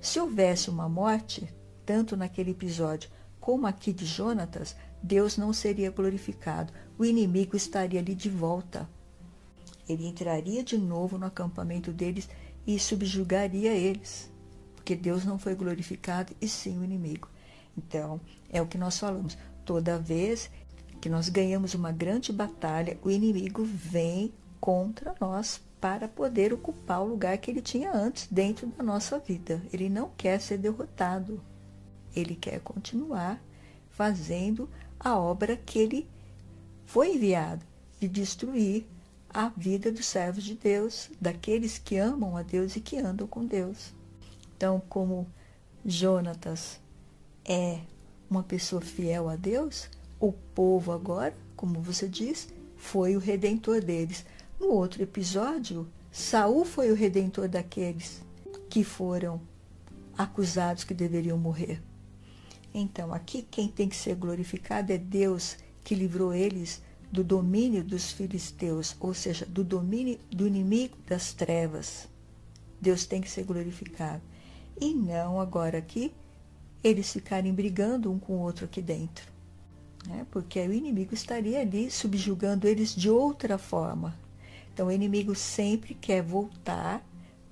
[0.00, 1.52] Se houvesse uma morte,
[1.84, 6.72] tanto naquele episódio como aqui de Jonatas, Deus não seria glorificado.
[6.98, 8.88] O inimigo estaria ali de volta.
[9.88, 12.28] Ele entraria de novo no acampamento deles
[12.66, 14.30] e subjugaria eles.
[14.76, 17.28] Porque Deus não foi glorificado e sim o inimigo.
[17.76, 19.36] Então, é o que nós falamos.
[19.64, 20.50] Toda vez
[21.00, 27.08] que nós ganhamos uma grande batalha, o inimigo vem contra nós para poder ocupar o
[27.08, 29.62] lugar que ele tinha antes dentro da nossa vida.
[29.72, 31.40] Ele não quer ser derrotado.
[32.14, 33.42] Ele quer continuar
[33.90, 36.08] fazendo a obra que ele
[36.84, 37.64] foi enviado
[37.98, 38.86] de destruir
[39.32, 43.46] a vida dos servos de Deus, daqueles que amam a Deus e que andam com
[43.46, 43.94] Deus.
[44.56, 45.26] Então, como
[45.86, 46.80] Jonatas
[47.44, 47.80] é
[48.28, 49.88] uma pessoa fiel a Deus,
[50.18, 54.24] o povo agora, como você diz, foi o redentor deles.
[54.60, 58.20] No outro episódio, Saul foi o redentor daqueles
[58.68, 59.40] que foram
[60.16, 61.82] acusados que deveriam morrer.
[62.74, 68.12] Então, aqui quem tem que ser glorificado é Deus que livrou eles do domínio dos
[68.12, 72.06] filisteus, ou seja, do domínio do inimigo das trevas.
[72.78, 74.22] Deus tem que ser glorificado.
[74.78, 76.12] E não agora aqui
[76.84, 79.24] eles ficarem brigando um com o outro aqui dentro.
[80.06, 80.26] Né?
[80.30, 84.19] Porque o inimigo estaria ali subjugando eles de outra forma.
[84.80, 87.06] Então, o inimigo sempre quer voltar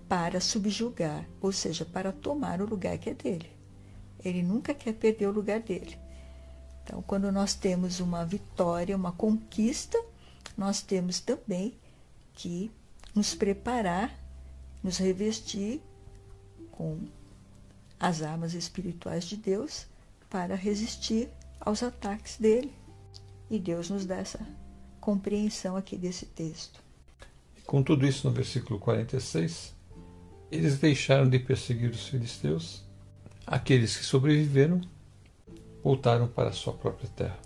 [0.09, 3.53] para subjugar, ou seja, para tomar o lugar que é dele.
[4.25, 5.99] Ele nunca quer perder o lugar dele.
[6.83, 10.03] Então, quando nós temos uma vitória, uma conquista,
[10.57, 11.75] nós temos também
[12.33, 12.71] que
[13.15, 14.19] nos preparar,
[14.83, 15.83] nos revestir
[16.73, 16.99] com
[18.01, 19.87] as armas espirituais de Deus
[20.31, 21.29] para resistir
[21.61, 22.73] aos ataques dele.
[23.51, 24.41] E Deus nos dá essa
[24.99, 26.88] compreensão aqui desse texto.
[27.69, 29.77] Com tudo isso, no versículo 46,
[30.51, 32.83] eles deixaram de perseguir os filisteus.
[33.47, 34.81] Aqueles que sobreviveram
[35.85, 37.39] voltaram para a sua própria terra.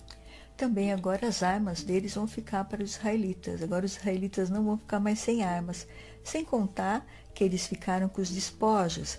[0.56, 3.64] Também agora as armas deles vão ficar para os israelitas.
[3.64, 5.88] Agora os israelitas não vão ficar mais sem armas.
[6.22, 7.04] Sem contar
[7.34, 9.18] que eles ficaram com os despojos.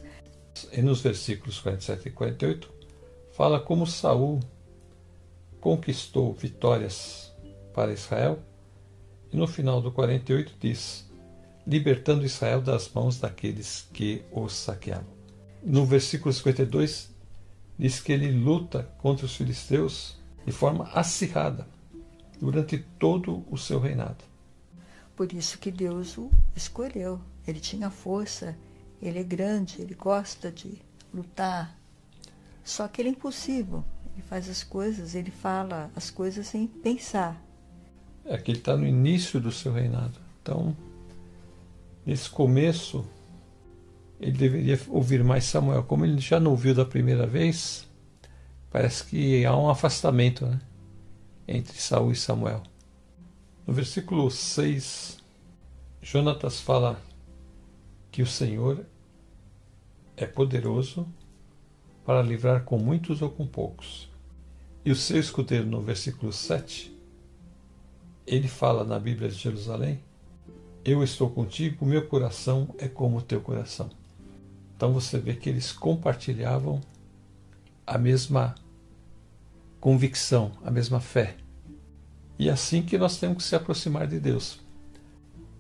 [0.72, 2.74] E nos versículos 47 e 48,
[3.34, 4.40] fala como Saul
[5.60, 7.30] conquistou vitórias
[7.74, 8.40] para Israel
[9.34, 11.10] e no final do 48 diz:
[11.66, 15.12] libertando Israel das mãos daqueles que os saqueavam.
[15.64, 17.10] No versículo 52
[17.80, 21.68] diz que ele luta contra os filisteus de forma acirrada
[22.40, 24.24] durante todo o seu reinado.
[25.16, 27.20] Por isso que Deus o escolheu.
[27.48, 28.56] Ele tinha força,
[29.02, 30.82] ele é grande, ele gosta de
[31.14, 31.78] lutar.
[32.64, 33.84] Só que ele é impossível.
[34.14, 37.42] Ele faz as coisas, ele fala as coisas sem pensar
[38.26, 40.20] é que ele está no início do seu reinado.
[40.42, 40.76] Então,
[42.06, 43.06] nesse começo,
[44.20, 45.84] ele deveria ouvir mais Samuel.
[45.84, 47.88] Como ele já não ouviu da primeira vez,
[48.72, 50.62] parece que há um afastamento né,
[51.48, 52.64] entre Saul e Samuel.
[53.66, 55.18] No versículo 6,
[56.02, 57.02] Jonatas fala
[58.12, 58.86] que o Senhor
[60.16, 61.08] é poderoso
[62.06, 64.10] para livrar com muitos ou com poucos.
[64.86, 66.93] E o seu escudeiro, no versículo 7,
[68.26, 70.00] ele fala na Bíblia de Jerusalém:
[70.84, 73.90] Eu estou contigo, meu coração é como o teu coração.
[74.76, 76.82] Então você vê que eles compartilhavam
[77.86, 78.56] a mesma
[79.80, 81.36] convicção, a mesma fé.
[82.40, 84.60] E é assim que nós temos que se aproximar de Deus.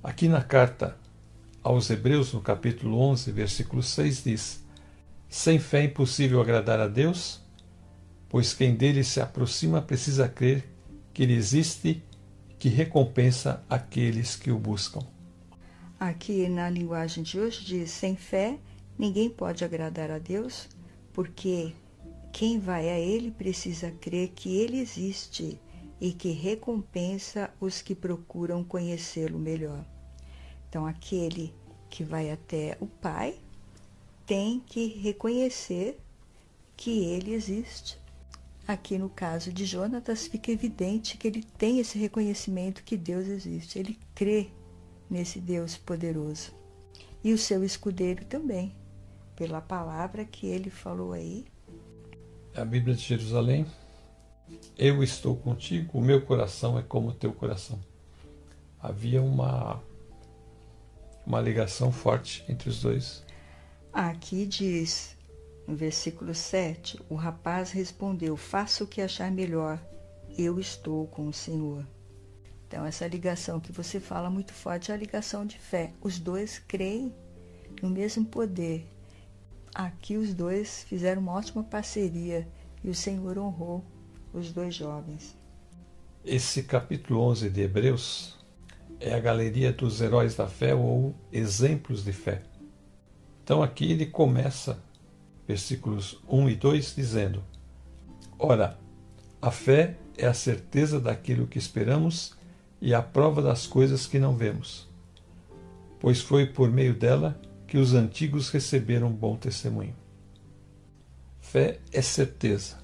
[0.03, 0.97] Aqui na carta
[1.61, 4.63] aos Hebreus, no capítulo 11, versículo 6, diz:
[5.29, 7.41] Sem fé é impossível agradar a Deus,
[8.27, 10.69] pois quem dele se aproxima precisa crer
[11.13, 12.03] que ele existe,
[12.63, 15.01] que recompensa aqueles que o buscam.
[15.99, 18.57] Aqui na linguagem de hoje diz: sem fé
[18.97, 20.69] ninguém pode agradar a Deus,
[21.11, 21.73] porque
[22.31, 25.59] quem vai a Ele precisa crer que Ele existe
[25.99, 29.83] e que recompensa os que procuram conhecê-lo melhor.
[30.69, 31.53] Então, aquele
[31.89, 33.35] que vai até o Pai
[34.25, 35.99] tem que reconhecer
[36.77, 37.99] que Ele existe.
[38.67, 43.77] Aqui no caso de Jonatas, fica evidente que ele tem esse reconhecimento que Deus existe.
[43.77, 44.49] Ele crê
[45.09, 46.51] nesse Deus poderoso.
[47.23, 48.73] E o seu escudeiro também,
[49.35, 51.45] pela palavra que ele falou aí.
[52.55, 53.65] A Bíblia de Jerusalém.
[54.77, 57.79] Eu estou contigo, o meu coração é como o teu coração.
[58.79, 59.81] Havia uma
[61.25, 63.23] uma ligação forte entre os dois.
[63.91, 65.15] Aqui diz
[65.67, 69.79] no versículo 7, o rapaz respondeu: Faça o que achar melhor,
[70.37, 71.85] eu estou com o Senhor.
[72.67, 75.93] Então, essa ligação que você fala muito forte é a ligação de fé.
[76.01, 77.13] Os dois creem
[77.81, 78.89] no mesmo poder.
[79.73, 82.47] Aqui, os dois fizeram uma ótima parceria
[82.83, 83.85] e o Senhor honrou
[84.33, 85.37] os dois jovens.
[86.25, 88.39] Esse capítulo 11 de Hebreus
[88.99, 92.41] é a galeria dos heróis da fé ou exemplos de fé.
[93.43, 94.81] Então, aqui ele começa
[95.47, 97.43] versículos 1 e 2, dizendo:
[98.37, 98.77] Ora,
[99.41, 102.33] a fé é a certeza daquilo que esperamos
[102.81, 104.87] e a prova das coisas que não vemos,
[105.99, 109.95] pois foi por meio dela que os antigos receberam bom testemunho.
[111.39, 112.77] Fé é certeza.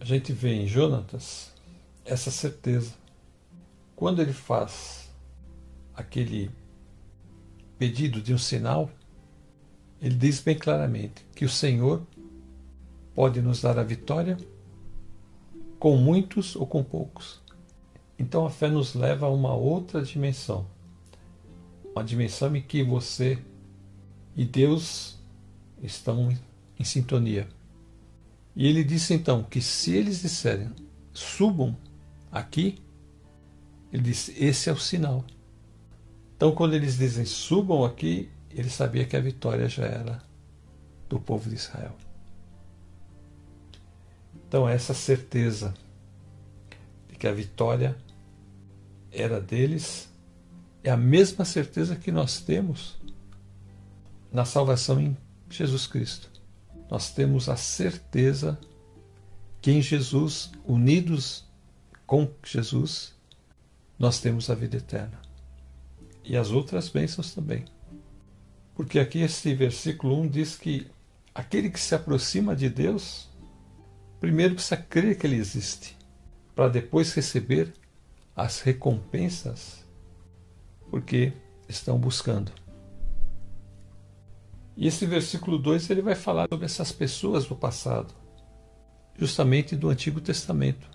[0.00, 1.52] A gente vê em Jonatas
[2.04, 2.94] essa certeza.
[3.96, 5.10] Quando ele faz
[5.94, 6.50] aquele
[7.78, 8.90] pedido de um sinal,
[10.00, 12.02] ele diz bem claramente que o Senhor
[13.14, 14.36] pode nos dar a vitória
[15.78, 17.40] com muitos ou com poucos.
[18.18, 20.66] Então a fé nos leva a uma outra dimensão.
[21.92, 23.38] Uma dimensão em que você
[24.36, 25.18] e Deus
[25.82, 26.28] estão
[26.78, 27.48] em sintonia.
[28.54, 30.70] E ele disse então que se eles disserem
[31.12, 31.76] subam
[32.30, 32.76] aqui,
[33.92, 35.24] ele disse esse é o sinal.
[36.36, 40.20] Então quando eles dizem subam aqui, ele sabia que a vitória já era
[41.08, 41.94] do povo de Israel.
[44.34, 45.72] Então, essa certeza
[47.08, 47.96] de que a vitória
[49.12, 50.08] era deles
[50.82, 52.96] é a mesma certeza que nós temos
[54.32, 55.16] na salvação em
[55.48, 56.28] Jesus Cristo.
[56.90, 58.58] Nós temos a certeza
[59.62, 61.44] que em Jesus, unidos
[62.06, 63.14] com Jesus,
[63.98, 65.20] nós temos a vida eterna.
[66.24, 67.64] E as outras bênçãos também.
[68.78, 70.86] Porque aqui esse versículo 1 diz que
[71.34, 73.28] aquele que se aproxima de Deus,
[74.20, 75.98] primeiro precisa crer que ele existe,
[76.54, 77.74] para depois receber
[78.36, 79.84] as recompensas,
[80.92, 81.32] porque
[81.68, 82.52] estão buscando.
[84.76, 88.14] E esse versículo 2 ele vai falar sobre essas pessoas do passado,
[89.18, 90.88] justamente do Antigo Testamento,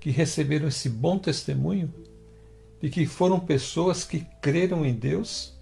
[0.00, 1.94] que receberam esse bom testemunho
[2.82, 5.59] de que foram pessoas que creram em Deus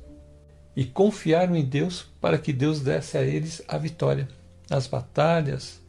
[0.78, 4.28] e confiaram em Deus para que Deus desse a eles a vitória
[4.70, 5.82] nas batalhas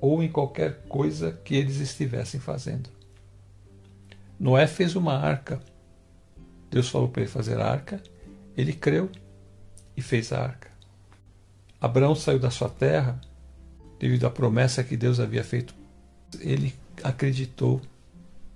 [0.00, 2.88] ou em qualquer coisa que eles estivessem fazendo.
[4.38, 5.60] Noé fez uma arca.
[6.70, 8.00] Deus falou para ele fazer a arca,
[8.56, 9.10] ele creu
[9.96, 10.70] e fez a arca.
[11.80, 13.20] Abraão saiu da sua terra
[13.98, 15.74] devido à promessa que Deus havia feito.
[16.38, 17.82] Ele acreditou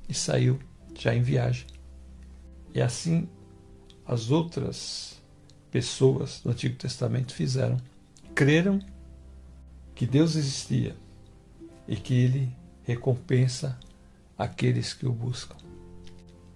[0.09, 0.57] e saiu
[0.97, 1.67] já em viagem.
[2.73, 3.29] E assim
[4.07, 5.18] as outras
[5.71, 7.77] pessoas do Antigo Testamento fizeram.
[8.35, 8.81] Creram
[9.95, 10.97] que Deus existia
[11.87, 13.79] e que Ele recompensa
[14.37, 15.57] aqueles que o buscam.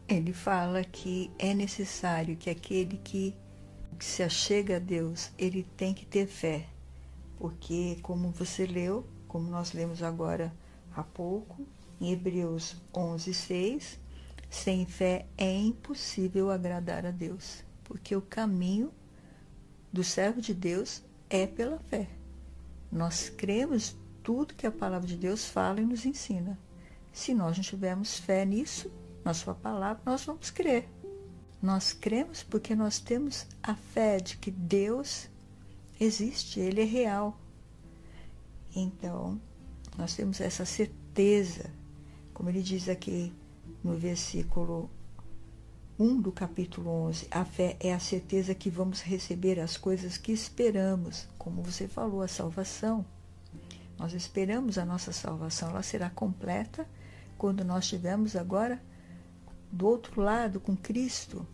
[0.09, 3.35] Ele fala que é necessário que aquele que,
[3.99, 6.67] se achega a Deus, ele tem que ter fé.
[7.39, 10.53] Porque, como você leu, como nós lemos agora
[10.95, 11.65] há pouco,
[12.01, 14.01] em Hebreus 11, 6,
[14.51, 18.93] sem fé é impossível agradar a Deus, porque o caminho
[19.93, 22.09] do servo de Deus é pela fé.
[22.91, 26.59] Nós cremos tudo que a palavra de Deus fala e nos ensina.
[27.13, 28.91] Se nós não tivermos fé nisso,
[29.25, 30.89] na Sua palavra, nós vamos crer.
[31.61, 35.29] Nós cremos porque nós temos a fé de que Deus
[36.01, 37.39] existe, Ele é real.
[38.75, 39.41] Então,
[39.97, 41.71] nós temos essa certeza,
[42.33, 43.33] como ele diz aqui
[43.85, 44.91] no versículo
[45.99, 50.33] 1 do capítulo 11, a fé é a certeza que vamos receber as coisas que
[50.33, 53.05] esperamos, como você falou, a salvação.
[53.99, 56.89] Nós esperamos a nossa salvação, ela será completa
[57.37, 58.83] quando nós estivermos agora
[59.71, 61.47] do outro lado com Cristo.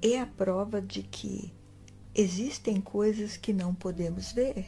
[0.00, 1.52] É a prova de que
[2.14, 4.66] existem coisas que não podemos ver.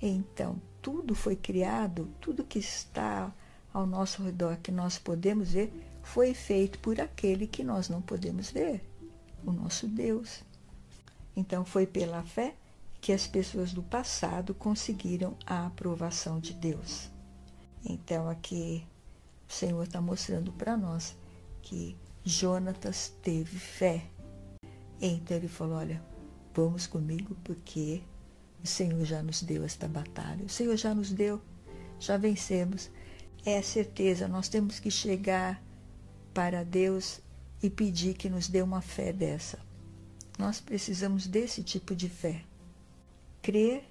[0.00, 3.32] Então, tudo foi criado, tudo que está
[3.72, 5.72] ao nosso redor que nós podemos ver,
[6.04, 8.88] foi feito por aquele que nós não podemos ver,
[9.44, 10.42] o nosso Deus.
[11.36, 12.54] Então, foi pela fé
[13.00, 17.10] que as pessoas do passado conseguiram a aprovação de Deus.
[17.84, 18.86] Então, aqui
[19.48, 21.16] o Senhor está mostrando para nós
[21.62, 24.02] que Jonatas teve fé.
[25.00, 26.02] Então ele falou: Olha,
[26.54, 28.02] vamos comigo, porque
[28.62, 30.44] o Senhor já nos deu esta batalha.
[30.44, 31.40] O Senhor já nos deu,
[31.98, 32.90] já vencemos.
[33.44, 35.62] É certeza, nós temos que chegar
[36.34, 37.20] para Deus
[37.62, 39.58] e pedir que nos dê uma fé dessa.
[40.38, 42.44] Nós precisamos desse tipo de fé
[43.40, 43.84] crer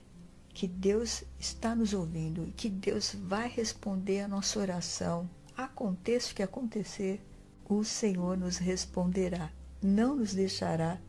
[0.50, 5.30] que Deus está nos ouvindo e que Deus vai responder a nossa oração.
[5.56, 7.22] Aconteça o que acontecer,
[7.70, 9.52] o Senhor nos responderá.
[9.82, 11.00] Não nos deixará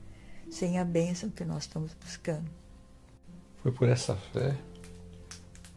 [0.51, 2.51] sem a bênção que nós estamos buscando.
[3.63, 4.57] Foi por essa fé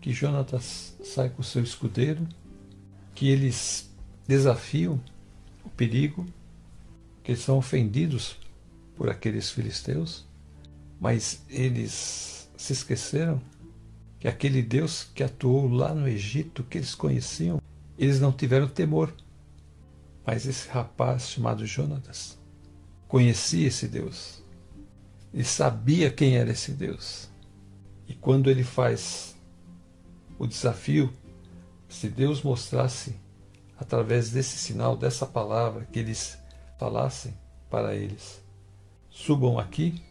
[0.02, 2.28] que Jonatas sai com seu escudeiro,
[3.16, 3.90] que eles
[4.28, 5.02] desafiam
[5.68, 6.26] o perigo,
[7.24, 8.38] que eles são ofendidos
[8.96, 10.26] por aqueles filisteus,
[11.00, 13.40] mas eles se esqueceram
[14.20, 17.62] que aquele Deus que atuou lá no Egito, que eles conheciam,
[17.98, 19.14] eles não tiveram temor.
[20.26, 22.38] Mas esse rapaz chamado Jonatas
[23.08, 24.44] conhecia esse Deus.
[25.34, 27.30] Ele sabia quem era esse Deus.
[28.08, 29.36] E quando ele faz
[30.40, 31.14] o desafio,
[31.88, 33.16] se Deus mostrasse
[33.78, 36.38] através desse sinal, dessa palavra, que eles
[36.78, 37.34] falassem
[37.70, 38.42] para eles:
[39.10, 40.04] subam aqui.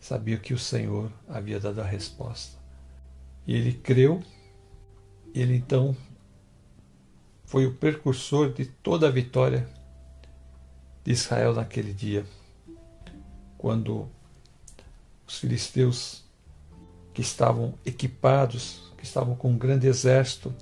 [0.00, 2.56] Sabia que o Senhor havia dado a resposta.
[3.46, 4.22] E ele creu,
[5.34, 5.96] ele então
[7.44, 9.68] foi o precursor de toda a vitória
[11.02, 12.24] de Israel naquele dia,
[13.56, 14.08] quando
[15.26, 16.24] os filisteus
[17.12, 20.54] que estavam equipados, que estavam com um grande exército,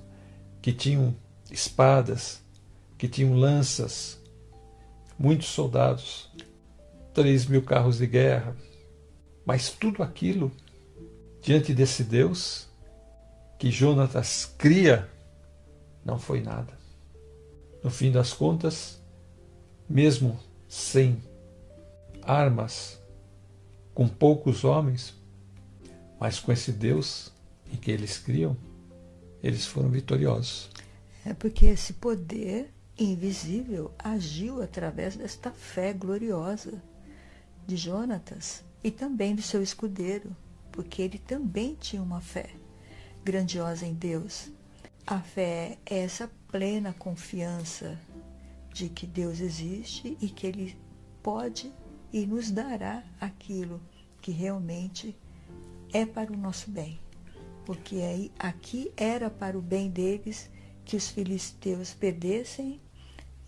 [0.61, 1.15] que tinham
[1.51, 2.41] espadas,
[2.97, 4.19] que tinham lanças,
[5.17, 6.29] muitos soldados,
[7.13, 8.55] três mil carros de guerra,
[9.45, 10.51] mas tudo aquilo,
[11.41, 12.67] diante desse Deus
[13.57, 15.09] que Jonatas cria,
[16.05, 16.77] não foi nada.
[17.83, 19.01] No fim das contas,
[19.89, 21.21] mesmo sem
[22.21, 22.99] armas,
[23.93, 25.13] com poucos homens,
[26.19, 27.31] mas com esse Deus
[27.71, 28.55] em que eles criam,
[29.41, 30.69] eles foram vitoriosos.
[31.27, 36.81] É porque esse poder invisível agiu através desta fé gloriosa
[37.67, 40.33] de Jonatas e também do seu escudeiro,
[40.71, 42.49] porque ele também tinha uma fé
[43.25, 44.49] grandiosa em Deus.
[45.05, 47.99] A fé é essa plena confiança
[48.73, 50.77] de que Deus existe e que Ele
[51.21, 51.73] pode
[52.13, 53.81] e nos dará aquilo
[54.21, 55.13] que realmente
[55.91, 56.97] é para o nosso bem.
[57.65, 60.49] Porque aí, aqui era para o bem deles
[60.87, 62.79] que os filisteus perdessem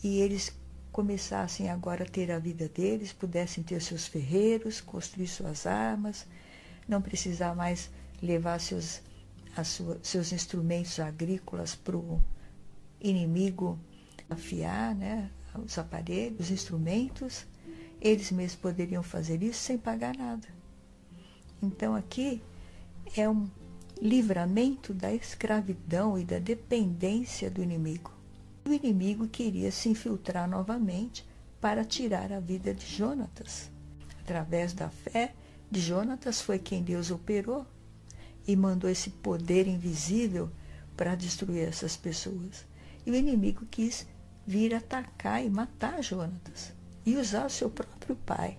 [0.04, 0.52] e eles
[0.92, 6.28] começassem agora a ter a vida deles, pudessem ter seus ferreiros, construir suas armas,
[6.86, 7.90] não precisar mais
[8.22, 9.02] levar seus,
[9.64, 12.22] sua, seus instrumentos agrícolas para o
[13.00, 13.80] inimigo
[14.30, 15.32] afiar, né,
[15.66, 17.46] os aparelhos, os instrumentos,
[18.02, 20.48] eles mesmos poderiam fazer isso sem pagar nada.
[21.64, 22.42] Então aqui
[23.16, 23.50] é um
[24.02, 28.20] livramento da escravidão e da dependência do inimigo
[28.70, 31.26] o inimigo queria se infiltrar novamente
[31.60, 33.70] para tirar a vida de Jonatas.
[34.20, 35.34] Através da fé
[35.72, 37.66] de Jonatas foi quem Deus operou
[38.48, 40.50] e mandou esse poder invisível
[40.96, 42.66] para destruir essas pessoas.
[43.06, 44.08] E o inimigo quis
[44.46, 46.72] vir atacar e matar Jonatas
[47.06, 48.58] e usar o seu próprio pai.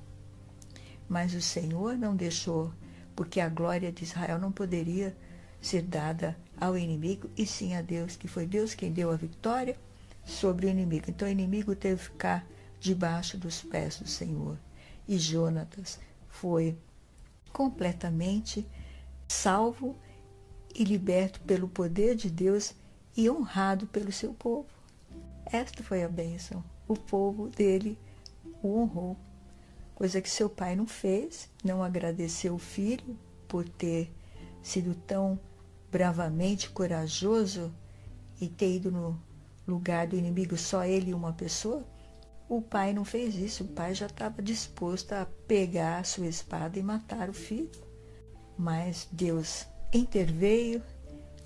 [1.09, 2.73] Mas o Senhor não deixou,
[3.15, 5.17] porque a glória de Israel não poderia
[5.61, 9.77] ser dada ao inimigo, e sim a Deus, que foi Deus quem deu a vitória
[10.25, 11.07] sobre o inimigo.
[11.09, 12.47] Então o inimigo teve que ficar
[12.79, 14.57] debaixo dos pés do Senhor.
[15.07, 15.99] E Jonatas
[16.29, 16.77] foi
[17.53, 18.67] completamente
[19.29, 19.97] salvo
[20.75, 22.75] e liberto pelo poder de Deus
[23.17, 24.69] e honrado pelo seu povo.
[25.47, 26.65] Esta foi a bênção.
[26.87, 27.99] O povo dele
[28.63, 29.17] o honrou,
[29.95, 33.17] coisa que seu pai não fez, não agradeceu o filho
[33.49, 34.13] por ter
[34.63, 35.39] sido tão
[35.91, 37.73] bravamente corajoso
[38.41, 39.21] e ter ido no
[39.67, 41.85] lugar do inimigo só ele e uma pessoa.
[42.49, 46.79] O pai não fez isso, o pai já estava disposto a pegar a sua espada
[46.79, 47.71] e matar o filho.
[48.59, 50.83] Mas Deus interveio,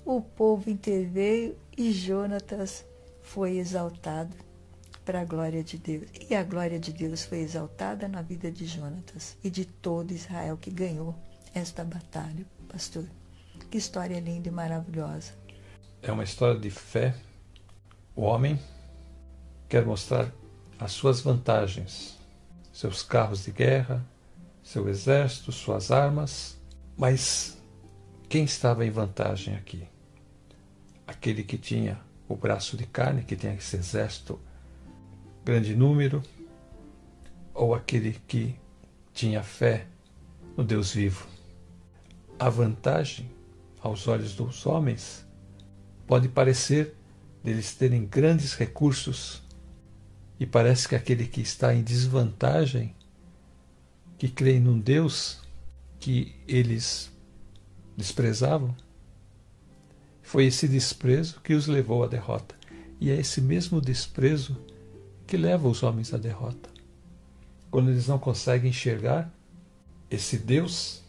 [0.03, 2.85] o povo interveio e Jonatas
[3.21, 4.35] foi exaltado
[5.03, 6.07] para a glória de Deus.
[6.29, 10.57] E a glória de Deus foi exaltada na vida de Jonatas e de todo Israel
[10.57, 11.15] que ganhou
[11.53, 13.05] esta batalha, pastor.
[13.69, 15.33] Que história linda e maravilhosa.
[16.01, 17.15] É uma história de fé.
[18.15, 18.59] O homem
[19.67, 20.31] quer mostrar
[20.79, 22.17] as suas vantagens,
[22.71, 24.05] seus carros de guerra,
[24.63, 26.57] seu exército, suas armas,
[26.97, 27.57] mas
[28.27, 29.87] quem estava em vantagem aqui?
[31.05, 34.39] Aquele que tinha o braço de carne, que tinha esse exército
[35.43, 36.23] grande número,
[37.53, 38.55] ou aquele que
[39.13, 39.85] tinha fé
[40.57, 41.27] no Deus vivo?
[42.39, 43.29] A vantagem,
[43.85, 45.23] aos olhos dos homens,
[46.07, 46.95] pode parecer
[47.43, 49.43] deles terem grandes recursos
[50.39, 52.95] e parece que aquele que está em desvantagem,
[54.17, 55.39] que crê num Deus
[55.99, 57.11] que eles
[57.95, 58.75] desprezavam,
[60.23, 62.55] foi esse desprezo que os levou à derrota.
[62.99, 64.57] E é esse mesmo desprezo
[65.27, 66.69] que leva os homens à derrota.
[67.69, 69.31] Quando eles não conseguem enxergar
[70.09, 71.03] esse Deus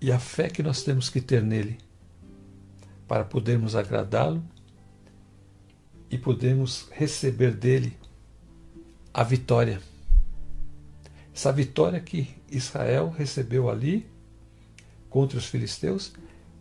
[0.00, 1.83] e a fé que nós temos que ter nele
[3.06, 4.42] para podermos agradá-lo
[6.10, 7.96] e podermos receber dele
[9.12, 9.80] a vitória.
[11.34, 14.06] Essa vitória que Israel recebeu ali
[15.10, 16.12] contra os filisteus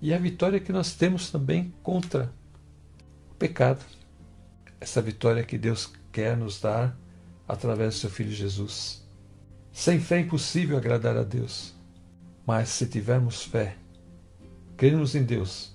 [0.02, 2.34] e a vitória que nós temos também contra
[3.32, 3.84] o pecado.
[4.80, 6.98] Essa vitória que Deus quer nos dar
[7.48, 9.04] através do seu Filho Jesus.
[9.72, 11.74] Sem fé é impossível agradar a Deus,
[12.46, 13.76] mas se tivermos fé,
[14.78, 15.73] crermos em Deus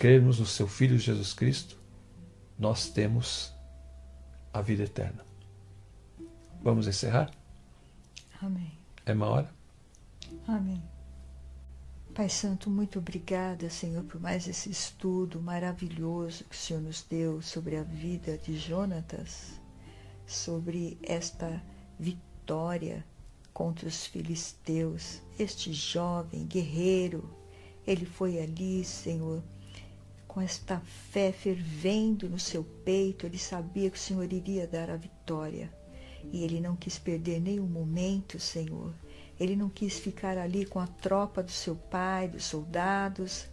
[0.00, 1.76] crermos no seu Filho Jesus Cristo,
[2.58, 3.52] nós temos
[4.50, 5.22] a vida eterna.
[6.62, 7.30] Vamos encerrar?
[8.40, 8.72] Amém.
[9.04, 9.50] É uma hora?
[10.48, 10.82] Amém.
[12.14, 17.42] Pai Santo, muito obrigada, Senhor, por mais esse estudo maravilhoso que o Senhor nos deu
[17.42, 19.60] sobre a vida de Jonatas,
[20.26, 21.62] sobre esta
[21.98, 23.04] vitória
[23.52, 25.20] contra os filisteus.
[25.38, 27.28] Este jovem guerreiro,
[27.86, 29.42] ele foi ali, Senhor,
[30.30, 34.96] com esta fé fervendo no seu peito, ele sabia que o Senhor iria dar a
[34.96, 35.74] vitória.
[36.32, 38.94] E ele não quis perder nenhum momento, Senhor.
[39.40, 43.48] Ele não quis ficar ali com a tropa do seu pai, dos soldados,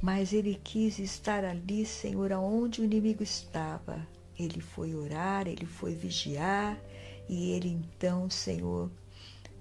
[0.00, 4.06] mas ele quis estar ali, Senhor, aonde o inimigo estava.
[4.38, 6.80] Ele foi orar, ele foi vigiar,
[7.28, 8.90] e ele então, Senhor,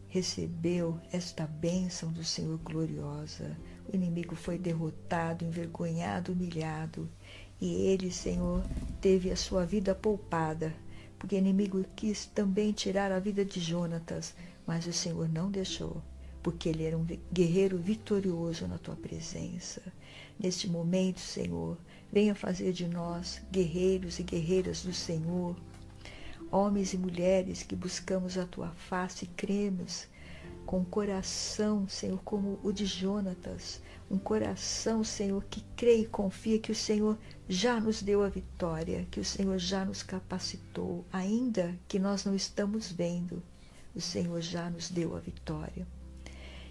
[0.07, 3.57] recebeu esta bênção do Senhor gloriosa.
[3.87, 7.09] O inimigo foi derrotado, envergonhado, humilhado,
[7.59, 8.63] e ele, Senhor,
[8.99, 10.73] teve a sua vida poupada
[11.21, 14.33] porque o inimigo quis também tirar a vida de Jonatas,
[14.65, 16.01] mas o Senhor não deixou,
[16.41, 19.83] porque ele era um guerreiro vitorioso na tua presença.
[20.39, 21.77] Neste momento, Senhor,
[22.11, 25.55] venha fazer de nós guerreiros e guerreiras do Senhor,
[26.49, 30.07] homens e mulheres que buscamos a tua face e cremos
[30.65, 36.71] com coração, Senhor, como o de Jonatas, um coração, Senhor, que crê e confia que
[36.71, 41.99] o Senhor já nos deu a vitória, que o Senhor já nos capacitou, ainda que
[41.99, 43.41] nós não estamos vendo,
[43.95, 45.87] o Senhor já nos deu a vitória.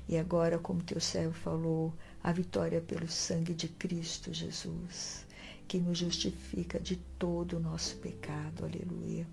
[0.09, 5.25] E agora, como teu servo falou, a vitória pelo sangue de Cristo Jesus,
[5.69, 8.65] que nos justifica de todo o nosso pecado.
[8.65, 9.27] Aleluia.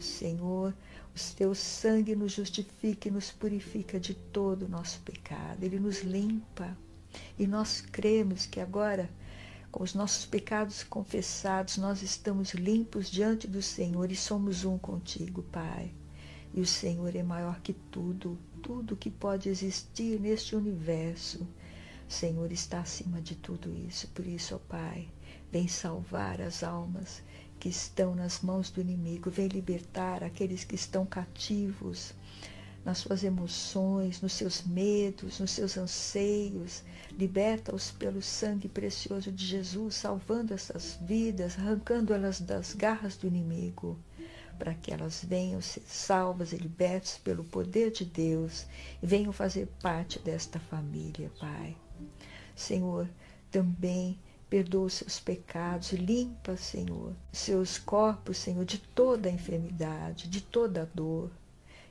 [0.00, 0.74] Senhor,
[1.14, 5.62] o teu sangue nos justifica e nos purifica de todo o nosso pecado.
[5.62, 6.76] Ele nos limpa.
[7.38, 9.08] E nós cremos que agora,
[9.70, 15.44] com os nossos pecados confessados, nós estamos limpos diante do Senhor e somos um contigo,
[15.44, 15.94] Pai.
[16.52, 21.46] E o Senhor é maior que tudo, tudo que pode existir neste universo.
[22.08, 24.08] O Senhor está acima de tudo isso.
[24.08, 25.08] Por isso, ó Pai,
[25.52, 27.22] vem salvar as almas
[27.64, 32.12] que estão nas mãos do inimigo, vem libertar aqueles que estão cativos
[32.84, 36.82] nas suas emoções, nos seus medos, nos seus anseios.
[37.12, 43.98] Liberta-os pelo sangue precioso de Jesus, salvando essas vidas, arrancando-elas das garras do inimigo,
[44.58, 48.66] para que elas venham ser salvas e libertas pelo poder de Deus
[49.02, 51.74] e venham fazer parte desta família, Pai.
[52.54, 53.08] Senhor,
[53.50, 54.18] também
[54.54, 60.82] perdoa os seus pecados, limpa, Senhor, seus corpos, Senhor, de toda a enfermidade, de toda
[60.82, 61.28] a dor,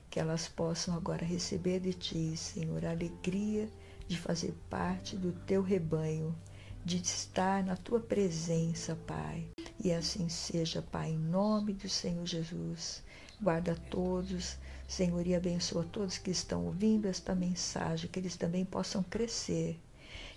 [0.09, 3.68] que elas possam agora receber de Ti, Senhor, a alegria
[4.07, 6.34] de fazer parte do Teu rebanho,
[6.86, 9.45] de estar na Tua presença, Pai.
[9.78, 13.03] E assim seja, Pai, em nome do Senhor Jesus.
[13.41, 14.57] Guarda todos,
[14.88, 19.78] Senhor, e abençoa todos que estão ouvindo esta mensagem, que eles também possam crescer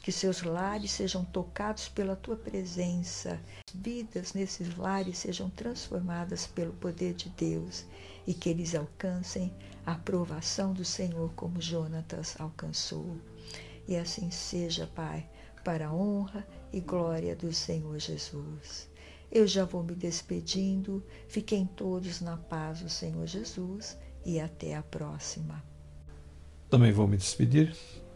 [0.07, 3.41] que seus lares sejam tocados pela tua presença,
[3.75, 7.85] vidas nesses lares sejam transformadas pelo poder de Deus
[8.25, 9.53] e que eles alcancem
[9.85, 13.17] a aprovação do Senhor como Jonatas alcançou.
[13.89, 15.29] E assim seja, Pai,
[15.65, 18.89] para a honra e glória do Senhor Jesus.
[19.29, 24.85] Eu já vou me despedindo, fiquem todos na paz do Senhor Jesus e até a
[24.85, 25.65] próxima.
[26.71, 27.77] Também vou me despedir.